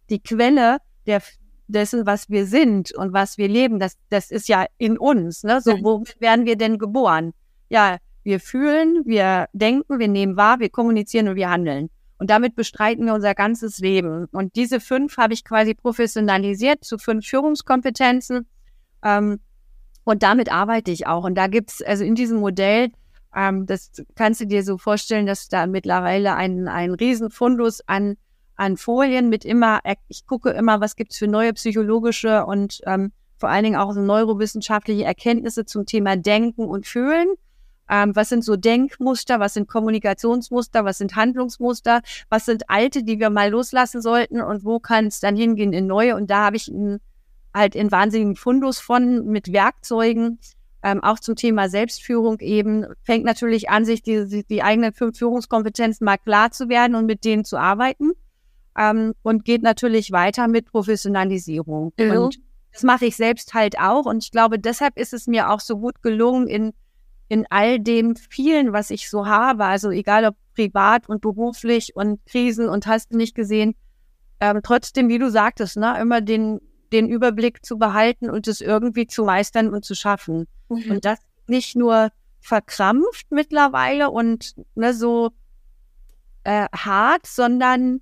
[0.09, 0.77] die Quelle
[1.07, 1.21] der
[1.67, 5.43] dessen, was wir sind und was wir leben, das, das ist ja in uns.
[5.43, 5.61] Ne?
[5.61, 7.33] So, womit werden wir denn geboren?
[7.73, 11.89] ja, wir fühlen, wir denken, wir nehmen wahr, wir kommunizieren und wir handeln.
[12.19, 14.27] Und damit bestreiten wir unser ganzes Leben.
[14.31, 18.47] Und diese fünf habe ich quasi professionalisiert zu fünf Führungskompetenzen.
[19.03, 19.39] Ähm,
[20.03, 21.23] und damit arbeite ich auch.
[21.23, 22.91] Und da gibt es, also in diesem Modell,
[23.35, 28.15] ähm, das kannst du dir so vorstellen, dass da mittlerweile ein, ein Riesenfundus an,
[28.55, 33.11] an Folien mit immer, ich gucke immer, was gibt es für neue psychologische und ähm,
[33.37, 37.27] vor allen Dingen auch so neurowissenschaftliche Erkenntnisse zum Thema Denken und Fühlen.
[37.89, 43.19] Ähm, was sind so Denkmuster, was sind Kommunikationsmuster, was sind Handlungsmuster, was sind alte, die
[43.19, 46.15] wir mal loslassen sollten und wo kann es dann hingehen in neue?
[46.15, 46.99] Und da habe ich ein,
[47.53, 50.39] halt einen wahnsinnigen Fundus von mit Werkzeugen,
[50.81, 56.17] ähm, auch zum Thema Selbstführung eben, fängt natürlich an, sich die, die eigenen Führungskompetenzen mal
[56.17, 58.11] klar zu werden und mit denen zu arbeiten.
[58.77, 61.93] Ähm, und geht natürlich weiter mit Professionalisierung.
[61.97, 62.11] Mhm.
[62.11, 62.39] Und
[62.71, 64.05] das mache ich selbst halt auch.
[64.05, 66.73] Und ich glaube, deshalb ist es mir auch so gut gelungen, in
[67.29, 72.23] in all dem vielen, was ich so habe, also egal ob privat und beruflich und
[72.27, 73.73] Krisen und hast du nicht gesehen,
[74.39, 76.59] ähm, trotzdem, wie du sagtest, ne, immer den,
[76.93, 80.47] den Überblick zu behalten und es irgendwie zu meistern und zu schaffen.
[80.69, 80.91] Mhm.
[80.91, 85.31] Und das nicht nur verkrampft mittlerweile und ne, so
[86.43, 88.01] äh, hart, sondern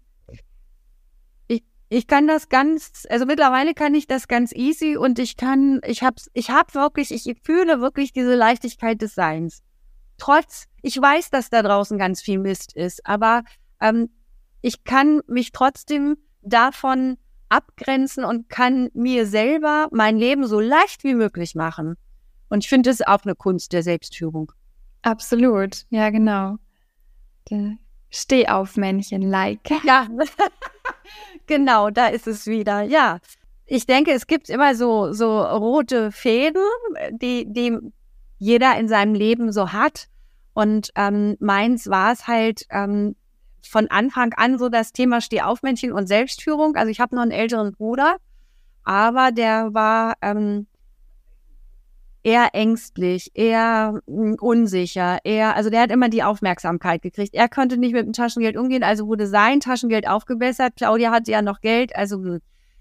[1.94, 6.04] ich kann das ganz, also mittlerweile kann ich das ganz easy und ich kann, ich
[6.04, 9.62] hab's, ich hab wirklich, ich fühle wirklich diese Leichtigkeit des Seins.
[10.18, 13.44] Trotz, ich weiß, dass da draußen ganz viel Mist ist, aber
[13.82, 14.10] ähm,
[14.62, 17.18] ich kann mich trotzdem davon
[17.52, 21.96] abgrenzen und kann mir selber mein Leben so leicht wie möglich machen.
[22.50, 24.52] Und ich finde, das ist auch eine Kunst der Selbstführung.
[25.02, 26.58] Absolut, ja, genau.
[28.10, 29.70] Steh auf Männchen, like.
[29.84, 30.08] Ja,
[31.48, 32.82] genau, da ist es wieder.
[32.82, 33.20] Ja,
[33.66, 36.62] ich denke, es gibt immer so, so rote Fäden,
[37.12, 37.78] die, die
[38.38, 40.08] jeder in seinem Leben so hat.
[40.54, 43.16] Und ähm, meins war es halt ähm,
[43.64, 46.76] von Anfang an so das Thema Stehaufmännchen und Selbstführung.
[46.76, 48.18] Also ich habe noch einen älteren Bruder,
[48.84, 50.68] aber der war ähm,
[52.24, 57.34] eher ängstlich, eher hm, unsicher, eher, also der hat immer die Aufmerksamkeit gekriegt.
[57.34, 60.74] Er konnte nicht mit dem Taschengeld umgehen, also wurde sein Taschengeld aufgebessert.
[60.76, 62.38] Claudia hatte ja noch Geld, also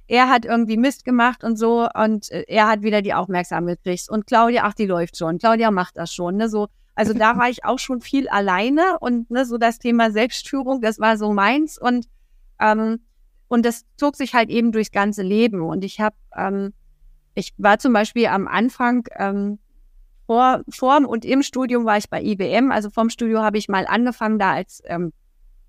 [0.06, 4.08] er hat irgendwie Mist gemacht und so und äh, er hat wieder die Aufmerksamkeit gekriegt.
[4.10, 5.38] Und Claudia, ach, die läuft schon.
[5.38, 6.68] Claudia macht das schon, ne, so.
[7.00, 10.98] Also da war ich auch schon viel alleine und ne, so das Thema Selbstführung, das
[10.98, 12.06] war so meins und
[12.60, 13.00] ähm,
[13.48, 16.74] und das zog sich halt eben durchs ganze Leben und ich habe ähm,
[17.34, 19.58] ich war zum Beispiel am Anfang ähm,
[20.26, 22.70] vor, vor und im Studium war ich bei IBM.
[22.70, 25.14] Also vom Studio habe ich mal angefangen da als ähm,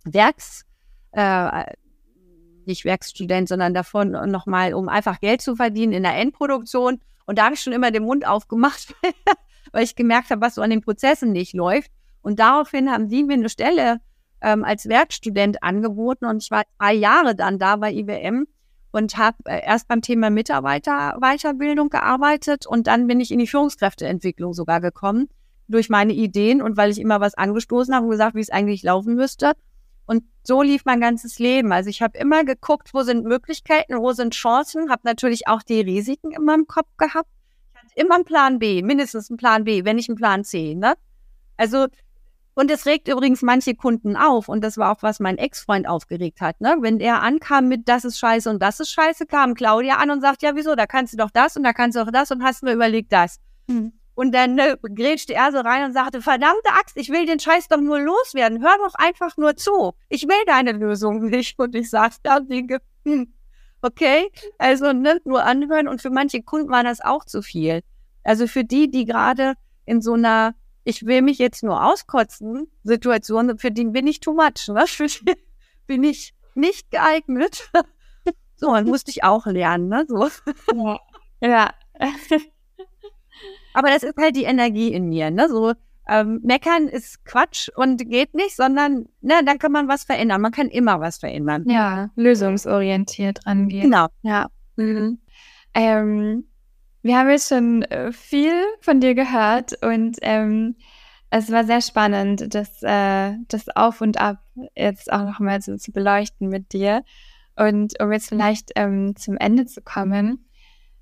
[0.04, 0.66] Werks,
[1.14, 1.64] äh,
[2.66, 7.00] nicht Werkstudent, sondern davon nochmal, um einfach Geld zu verdienen in der Endproduktion.
[7.26, 8.94] Und da habe ich schon immer den Mund aufgemacht,
[9.72, 11.92] weil ich gemerkt habe, was so an den Prozessen nicht läuft.
[12.22, 14.00] Und daraufhin haben die mir eine Stelle
[14.42, 18.48] ähm, als Werkstudent angeboten und ich war drei Jahre dann da bei IBM
[18.92, 24.54] und habe äh, erst beim Thema Mitarbeiterweiterbildung gearbeitet und dann bin ich in die Führungskräfteentwicklung
[24.54, 25.30] sogar gekommen
[25.68, 28.84] durch meine Ideen und weil ich immer was angestoßen habe und gesagt, wie es eigentlich
[28.84, 29.54] laufen müsste.
[30.06, 31.72] Und so lief mein ganzes Leben.
[31.72, 35.80] Also ich habe immer geguckt, wo sind Möglichkeiten, wo sind Chancen, habe natürlich auch die
[35.80, 37.30] Risiken in meinem Kopf gehabt.
[37.96, 40.76] Immer einen Plan B, mindestens einen Plan B, wenn nicht einen Plan C.
[40.76, 40.94] Ne?
[41.58, 41.88] Also
[42.54, 44.50] Und es regt übrigens manche Kunden auf.
[44.50, 46.60] Und das war auch, was mein Ex-Freund aufgeregt hat.
[46.60, 46.76] Ne?
[46.82, 50.22] Wenn er ankam mit, das ist scheiße und das ist scheiße, kam Claudia an und
[50.22, 52.44] sagt, ja, wieso, da kannst du doch das und da kannst du auch das und
[52.44, 53.40] hast mir überlegt das.
[53.68, 53.94] Mhm.
[54.14, 57.70] Und dann ne, grätschte er so rein und sagte, verdammte Axt, ich will den Scheiß
[57.70, 58.62] doch nur loswerden.
[58.62, 59.94] Hör doch einfach nur zu.
[60.10, 61.58] Ich will deine Lösung nicht.
[61.58, 63.34] Und ich saß da und denke, hm,
[63.82, 65.88] okay, also ne, nur anhören.
[65.88, 67.82] Und für manche Kunden war das auch zu viel.
[68.24, 69.56] Also für die, die gerade
[69.86, 74.34] in so einer ich will mich jetzt nur auskotzen, Situation, für die bin ich too
[74.34, 74.86] much, ne?
[74.88, 75.36] für die
[75.88, 77.70] bin ich nicht geeignet.
[78.56, 80.06] So, und musste ich auch lernen, ne?
[80.08, 80.30] So.
[80.72, 81.00] Ja.
[81.42, 81.74] ja.
[83.74, 85.50] Aber das ist halt die Energie in mir, ne?
[85.50, 85.74] So,
[86.12, 90.42] ähm, meckern ist Quatsch und geht nicht, sondern ne, dann kann man was verändern.
[90.42, 91.64] Man kann immer was verändern.
[91.70, 93.84] Ja, lösungsorientiert rangehen.
[93.84, 94.08] Genau.
[94.22, 94.50] Ja.
[94.76, 95.20] Mhm.
[95.74, 96.44] Ähm,
[97.02, 98.52] wir haben jetzt schon äh, viel
[98.82, 100.76] von dir gehört und ähm,
[101.30, 104.44] es war sehr spannend, das, äh, das Auf und Ab
[104.76, 107.04] jetzt auch nochmal so zu beleuchten mit dir.
[107.56, 110.46] Und um jetzt vielleicht ähm, zum Ende zu kommen,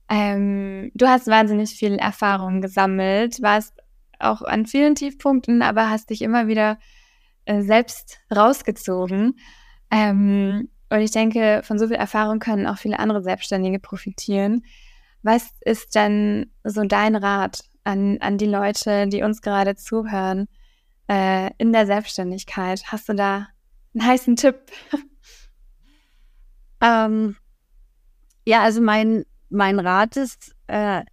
[0.07, 3.73] ähm, du hast wahnsinnig viel Erfahrung gesammelt, warst
[4.19, 6.77] auch an vielen Tiefpunkten, aber hast dich immer wieder
[7.45, 9.39] äh, selbst rausgezogen.
[9.91, 14.63] Ähm, und ich denke, von so viel Erfahrung können auch viele andere Selbstständige profitieren.
[15.21, 20.47] Was ist denn so dein Rat an, an die Leute, die uns gerade zuhören
[21.07, 22.83] äh, in der Selbstständigkeit?
[22.87, 23.47] Hast du da
[23.93, 24.55] einen heißen Tipp?
[26.81, 27.35] ähm,
[28.45, 31.03] ja, also mein, mein Rat ist äh,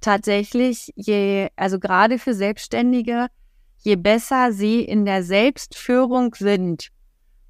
[0.00, 3.28] tatsächlich, je, also gerade für Selbstständige,
[3.78, 6.88] je besser sie in der Selbstführung sind,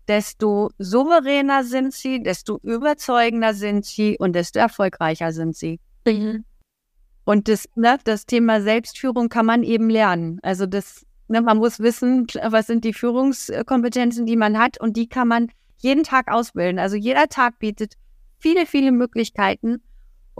[0.09, 5.79] desto souveräner sind sie, desto überzeugender sind sie und desto erfolgreicher sind sie.
[6.07, 6.45] Mhm.
[7.25, 10.41] Und das, ne, das Thema Selbstführung kann man eben lernen.
[10.43, 15.09] Also das, ne, man muss wissen, was sind die Führungskompetenzen, die man hat und die
[15.09, 15.49] kann man
[15.79, 16.79] jeden Tag ausbilden.
[16.79, 17.95] Also jeder Tag bietet
[18.39, 19.83] viele, viele Möglichkeiten,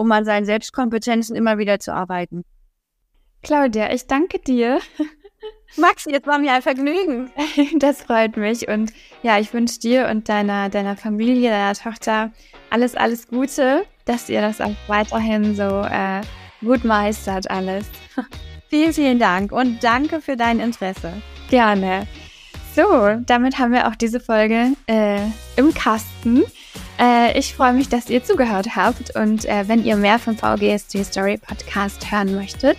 [0.01, 2.45] um an seinen Selbstkompetenzen immer wieder zu arbeiten.
[3.43, 4.79] Claudia, ich danke dir
[5.77, 7.31] Max, jetzt war mir ein Vergnügen.
[7.79, 8.67] Das freut mich.
[8.67, 8.93] Und
[9.23, 12.33] ja, ich wünsche dir und deiner, deiner Familie, deiner Tochter
[12.71, 16.23] alles, alles Gute, dass ihr das auch weiterhin so äh,
[16.61, 17.87] gut meistert, alles.
[18.69, 21.13] Vielen, vielen Dank und danke für dein Interesse.
[21.49, 22.07] Gerne.
[22.77, 25.27] So, damit haben wir auch diese Folge äh,
[25.57, 26.45] im Kasten.
[26.99, 31.05] Äh, ich freue mich, dass ihr zugehört habt und äh, wenn ihr mehr vom VGSG
[31.05, 32.79] Story Podcast hören möchtet,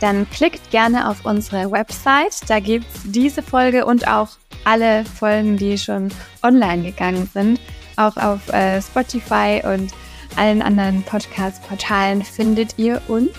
[0.00, 2.40] dann klickt gerne auf unsere Website.
[2.48, 4.28] Da gibt es diese Folge und auch
[4.64, 6.10] alle Folgen, die schon
[6.42, 7.60] online gegangen sind.
[7.96, 9.92] Auch auf äh, Spotify und
[10.36, 13.30] allen anderen Podcast-Portalen findet ihr uns.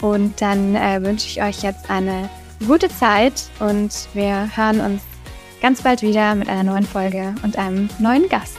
[0.00, 0.74] Und dann
[1.04, 2.28] wünsche ich euch jetzt eine
[2.66, 5.02] gute Zeit und wir hören uns
[5.60, 8.58] ganz bald wieder mit einer neuen Folge und einem neuen Gast.